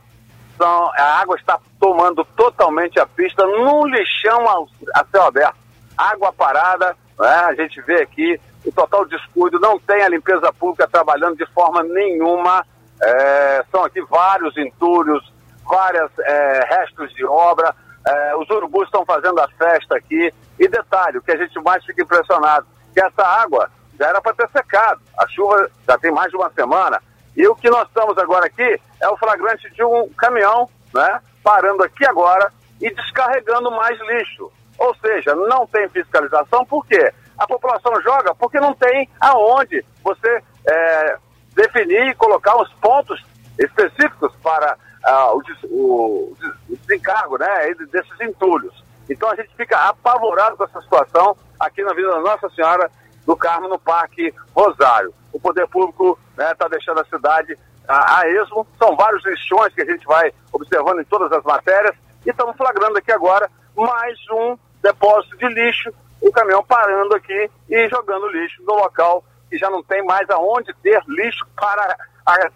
Então, 0.55 0.88
a 0.96 1.20
água 1.20 1.35
está 1.35 1.59
tomando 1.81 2.24
totalmente 2.37 3.00
a 3.00 3.07
pista 3.07 3.44
num 3.44 3.88
lixão 3.88 4.68
a 4.94 5.05
céu 5.11 5.24
aberto. 5.24 5.57
Água 5.98 6.33
parada, 6.33 6.96
né? 7.18 7.44
a 7.48 7.55
gente 7.55 7.81
vê 7.83 8.02
aqui 8.02 8.40
o 8.64 8.72
total 8.72 9.05
descuido, 9.07 9.59
não 9.59 9.79
tem 9.79 10.03
a 10.03 10.09
limpeza 10.09 10.53
pública 10.53 10.88
trabalhando 10.88 11.37
de 11.37 11.46
forma 11.53 11.83
nenhuma. 11.83 12.64
É, 13.03 13.64
são 13.70 13.85
aqui 13.85 14.01
vários 14.03 14.57
entulhos, 14.57 15.33
vários 15.68 16.11
é, 16.20 16.64
restos 16.68 17.12
de 17.14 17.25
obra. 17.25 17.75
É, 18.07 18.37
os 18.37 18.48
urubus 18.51 18.85
estão 18.85 19.05
fazendo 19.05 19.40
a 19.40 19.48
festa 19.48 19.96
aqui. 19.96 20.33
E 20.59 20.68
detalhe, 20.68 21.18
o 21.18 21.22
que 21.22 21.33
a 21.33 21.37
gente 21.37 21.59
mais 21.61 21.85
fica 21.85 22.03
impressionado, 22.03 22.66
que 22.92 23.01
essa 23.01 23.22
água 23.22 23.70
já 23.98 24.09
era 24.09 24.20
para 24.20 24.35
ter 24.35 24.48
secado. 24.51 25.01
A 25.18 25.27
chuva 25.29 25.70
já 25.87 25.98
tem 25.98 26.12
mais 26.12 26.31
de 26.31 26.37
uma 26.37 26.51
semana. 26.51 27.01
E 27.37 27.46
o 27.46 27.55
que 27.55 27.70
nós 27.70 27.88
estamos 27.88 28.16
agora 28.18 28.46
aqui 28.46 28.81
é 29.01 29.09
o 29.09 29.16
flagrante 29.16 29.70
de 29.70 29.83
um 29.83 30.09
caminhão, 30.11 30.68
né, 30.94 31.20
parando 31.42 31.83
aqui 31.83 32.05
agora 32.05 32.53
e 32.81 32.90
descarregando 32.94 33.70
mais 33.70 33.98
lixo. 34.01 34.53
Ou 34.79 34.94
seja, 34.96 35.35
não 35.35 35.66
tem 35.66 35.88
fiscalização, 35.88 36.64
por 36.64 36.87
quê? 36.87 37.12
A 37.42 37.46
população 37.48 38.00
joga 38.02 38.33
porque 38.37 38.61
não 38.61 38.72
tem 38.72 39.11
aonde 39.20 39.85
você 40.05 40.40
é, 40.64 41.16
definir 41.57 42.07
e 42.07 42.14
colocar 42.14 42.57
os 42.57 42.72
pontos 42.74 43.20
específicos 43.59 44.33
para 44.40 44.76
ah, 45.02 45.33
o, 45.33 45.42
o, 45.64 46.37
o 46.68 46.76
desencargo 46.87 47.37
né, 47.38 47.74
desses 47.90 48.20
entulhos. 48.20 48.72
Então 49.11 49.28
a 49.28 49.35
gente 49.35 49.50
fica 49.57 49.76
apavorado 49.88 50.57
com 50.57 50.62
essa 50.62 50.81
situação 50.83 51.37
aqui 51.59 51.83
na 51.83 51.92
Vila 51.92 52.20
Nossa 52.20 52.48
Senhora 52.50 52.88
do 53.26 53.37
Carmo, 53.37 53.68
no 53.68 53.78
Parque 53.78 54.33
Rosário. 54.55 55.12
O 55.33 55.40
poder 55.40 55.66
público 55.66 56.16
está 56.31 56.44
né, 56.44 56.55
tá 56.55 56.68
deixando 56.68 57.00
a 57.00 57.05
cidade 57.07 57.59
a, 57.88 58.20
a 58.20 58.28
esmo. 58.28 58.64
São 58.78 58.94
vários 58.94 59.24
lixões 59.24 59.74
que 59.74 59.83
a 59.83 59.87
gente 59.87 60.07
vai 60.07 60.33
observando 60.52 61.00
em 61.00 61.05
todas 61.07 61.33
as 61.33 61.42
matérias. 61.42 61.96
E 62.24 62.31
estamos 62.31 62.57
flagrando 62.57 62.98
aqui 62.98 63.11
agora 63.11 63.50
mais 63.76 64.16
um 64.31 64.57
depósito 64.81 65.37
de 65.38 65.48
lixo, 65.48 65.92
o 66.22 66.32
caminhão 66.32 66.62
parando 66.64 67.14
aqui 67.14 67.50
e 67.68 67.88
jogando 67.88 68.28
lixo 68.28 68.62
no 68.62 68.74
local 68.74 69.24
que 69.50 69.58
já 69.58 69.68
não 69.68 69.82
tem 69.82 70.02
mais 70.04 70.28
aonde 70.30 70.72
ter 70.82 71.02
lixo 71.06 71.44
para 71.54 71.96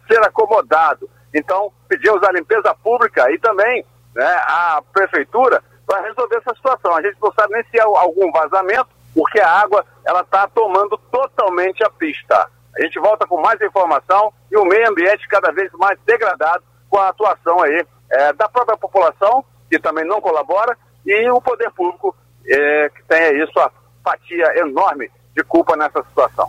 ser 0.08 0.22
acomodado. 0.22 1.10
Então, 1.34 1.70
pedimos 1.88 2.22
à 2.22 2.32
limpeza 2.32 2.74
pública 2.82 3.30
e 3.30 3.38
também 3.38 3.84
né, 4.14 4.26
à 4.48 4.82
prefeitura 4.92 5.62
para 5.86 6.00
resolver 6.02 6.36
essa 6.36 6.54
situação. 6.54 6.96
A 6.96 7.02
gente 7.02 7.18
não 7.20 7.32
sabe 7.32 7.52
nem 7.52 7.64
se 7.64 7.78
há 7.78 7.84
algum 7.84 8.32
vazamento, 8.32 8.88
porque 9.14 9.38
a 9.40 9.60
água 9.60 9.84
ela 10.04 10.22
está 10.22 10.48
tomando 10.48 10.96
totalmente 11.10 11.84
a 11.84 11.90
pista. 11.90 12.48
A 12.76 12.82
gente 12.82 12.98
volta 12.98 13.26
com 13.26 13.40
mais 13.40 13.60
informação 13.60 14.32
e 14.50 14.56
o 14.56 14.64
meio 14.64 14.88
ambiente 14.88 15.28
cada 15.28 15.52
vez 15.52 15.70
mais 15.72 15.98
degradado 16.06 16.64
com 16.88 16.98
a 16.98 17.08
atuação 17.08 17.62
aí 17.62 17.86
é, 18.10 18.32
da 18.32 18.48
própria 18.48 18.76
população, 18.76 19.44
que 19.68 19.78
também 19.78 20.04
não 20.04 20.20
colabora, 20.20 20.76
e 21.04 21.30
o 21.30 21.40
poder 21.40 21.70
público, 21.72 22.14
é, 22.48 22.88
que 22.88 23.02
tem 23.08 23.18
aí 23.18 23.46
sua 23.52 23.70
fatia 24.04 24.58
enorme 24.58 25.10
de 25.36 25.42
culpa 25.44 25.76
nessa 25.76 26.02
situação. 26.04 26.48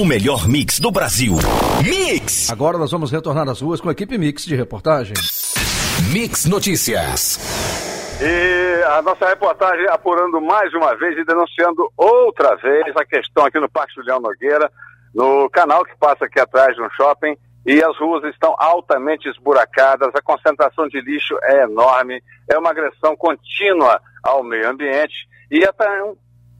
O 0.00 0.04
melhor 0.04 0.48
mix 0.48 0.80
do 0.80 0.90
Brasil. 0.90 1.34
Mix! 1.84 2.50
Agora 2.50 2.78
nós 2.78 2.90
vamos 2.90 3.12
retornar 3.12 3.48
às 3.48 3.60
ruas 3.60 3.80
com 3.80 3.88
a 3.88 3.92
equipe 3.92 4.16
Mix 4.16 4.44
de 4.44 4.56
reportagem. 4.56 5.14
Mix 6.12 6.46
Notícias. 6.46 7.38
E 8.20 8.82
a 8.84 9.02
nossa 9.02 9.28
reportagem 9.28 9.86
apurando 9.88 10.40
mais 10.40 10.72
uma 10.72 10.96
vez 10.96 11.18
e 11.18 11.24
denunciando 11.24 11.90
outra 11.96 12.54
vez 12.56 12.96
a 12.96 13.04
questão 13.04 13.44
aqui 13.44 13.58
no 13.58 13.68
Parque 13.68 13.94
Julião 13.94 14.20
Nogueira, 14.20 14.70
no 15.14 15.50
canal 15.50 15.84
que 15.84 15.96
passa 15.98 16.24
aqui 16.24 16.40
atrás 16.40 16.74
de 16.74 16.82
um 16.82 16.88
shopping, 16.90 17.36
e 17.66 17.82
as 17.82 17.96
ruas 17.98 18.24
estão 18.24 18.54
altamente 18.58 19.28
esburacadas, 19.28 20.10
a 20.14 20.22
concentração 20.22 20.88
de 20.88 21.00
lixo 21.00 21.36
é 21.42 21.64
enorme, 21.64 22.22
é 22.50 22.58
uma 22.58 22.70
agressão 22.70 23.16
contínua 23.16 24.00
ao 24.22 24.42
meio 24.42 24.68
ambiente 24.68 25.14
e 25.50 25.64
até 25.64 25.86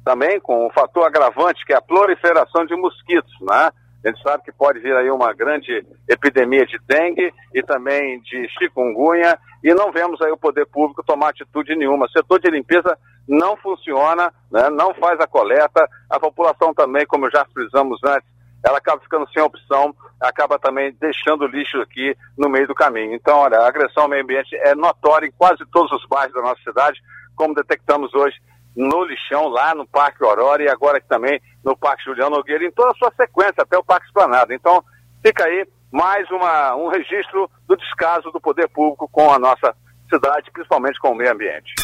também 0.04 0.40
com 0.40 0.66
o 0.66 0.72
fator 0.72 1.06
agravante 1.06 1.64
que 1.64 1.72
é 1.72 1.76
a 1.76 1.82
proliferação 1.82 2.66
de 2.66 2.74
mosquitos, 2.74 3.32
né? 3.40 3.70
A 4.04 4.08
gente 4.08 4.20
sabe 4.20 4.42
que 4.42 4.50
pode 4.50 4.80
vir 4.80 4.94
aí 4.96 5.08
uma 5.10 5.32
grande 5.32 5.86
epidemia 6.08 6.66
de 6.66 6.76
dengue 6.88 7.32
e 7.54 7.62
também 7.62 8.20
de 8.22 8.48
chikungunya 8.58 9.38
e 9.62 9.72
não 9.72 9.92
vemos 9.92 10.20
aí 10.20 10.32
o 10.32 10.36
poder 10.36 10.66
público 10.66 11.04
tomar 11.04 11.28
atitude 11.28 11.76
nenhuma. 11.76 12.06
O 12.06 12.10
setor 12.10 12.40
de 12.40 12.50
limpeza 12.50 12.98
não 13.28 13.56
funciona, 13.56 14.32
né? 14.50 14.68
não 14.70 14.92
faz 14.94 15.20
a 15.20 15.26
coleta, 15.28 15.88
a 16.10 16.18
população 16.18 16.74
também, 16.74 17.06
como 17.06 17.30
já 17.30 17.46
frisamos 17.54 18.00
antes, 18.04 18.28
ela 18.64 18.78
acaba 18.78 19.00
ficando 19.00 19.28
sem 19.32 19.42
opção, 19.42 19.94
acaba 20.20 20.58
também 20.58 20.96
deixando 21.00 21.46
lixo 21.46 21.80
aqui 21.80 22.16
no 22.38 22.48
meio 22.48 22.66
do 22.66 22.74
caminho. 22.74 23.14
Então, 23.14 23.38
olha, 23.38 23.58
a 23.58 23.66
agressão 23.66 24.04
ao 24.04 24.08
meio 24.08 24.22
ambiente 24.22 24.54
é 24.56 24.74
notória 24.74 25.26
em 25.26 25.32
quase 25.32 25.64
todos 25.72 25.90
os 25.92 26.06
bairros 26.06 26.34
da 26.34 26.42
nossa 26.42 26.62
cidade, 26.62 27.00
como 27.34 27.54
detectamos 27.54 28.14
hoje 28.14 28.36
no 28.76 29.04
lixão, 29.04 29.48
lá 29.48 29.74
no 29.74 29.86
Parque 29.86 30.24
Aurora 30.24 30.62
e 30.62 30.68
agora 30.68 31.00
também 31.08 31.40
no 31.64 31.76
Parque 31.76 32.04
Juliano 32.04 32.36
Nogueira, 32.36 32.64
em 32.64 32.70
toda 32.70 32.90
a 32.90 32.94
sua 32.94 33.12
sequência, 33.16 33.62
até 33.62 33.76
o 33.76 33.84
Parque 33.84 34.06
Esplanada. 34.06 34.54
Então, 34.54 34.82
fica 35.22 35.44
aí 35.44 35.66
mais 35.90 36.28
uma, 36.30 36.74
um 36.76 36.88
registro 36.88 37.50
do 37.68 37.76
descaso 37.76 38.30
do 38.30 38.40
poder 38.40 38.68
público 38.68 39.08
com 39.10 39.30
a 39.30 39.38
nossa 39.38 39.74
cidade, 40.08 40.50
principalmente 40.52 40.98
com 40.98 41.10
o 41.10 41.14
meio 41.14 41.32
ambiente. 41.32 41.74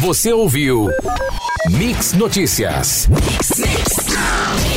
Você 0.00 0.32
ouviu 0.32 0.88
Mix 1.70 2.12
Notícias. 2.12 3.08
Mix, 3.08 3.58
mix. 3.58 4.73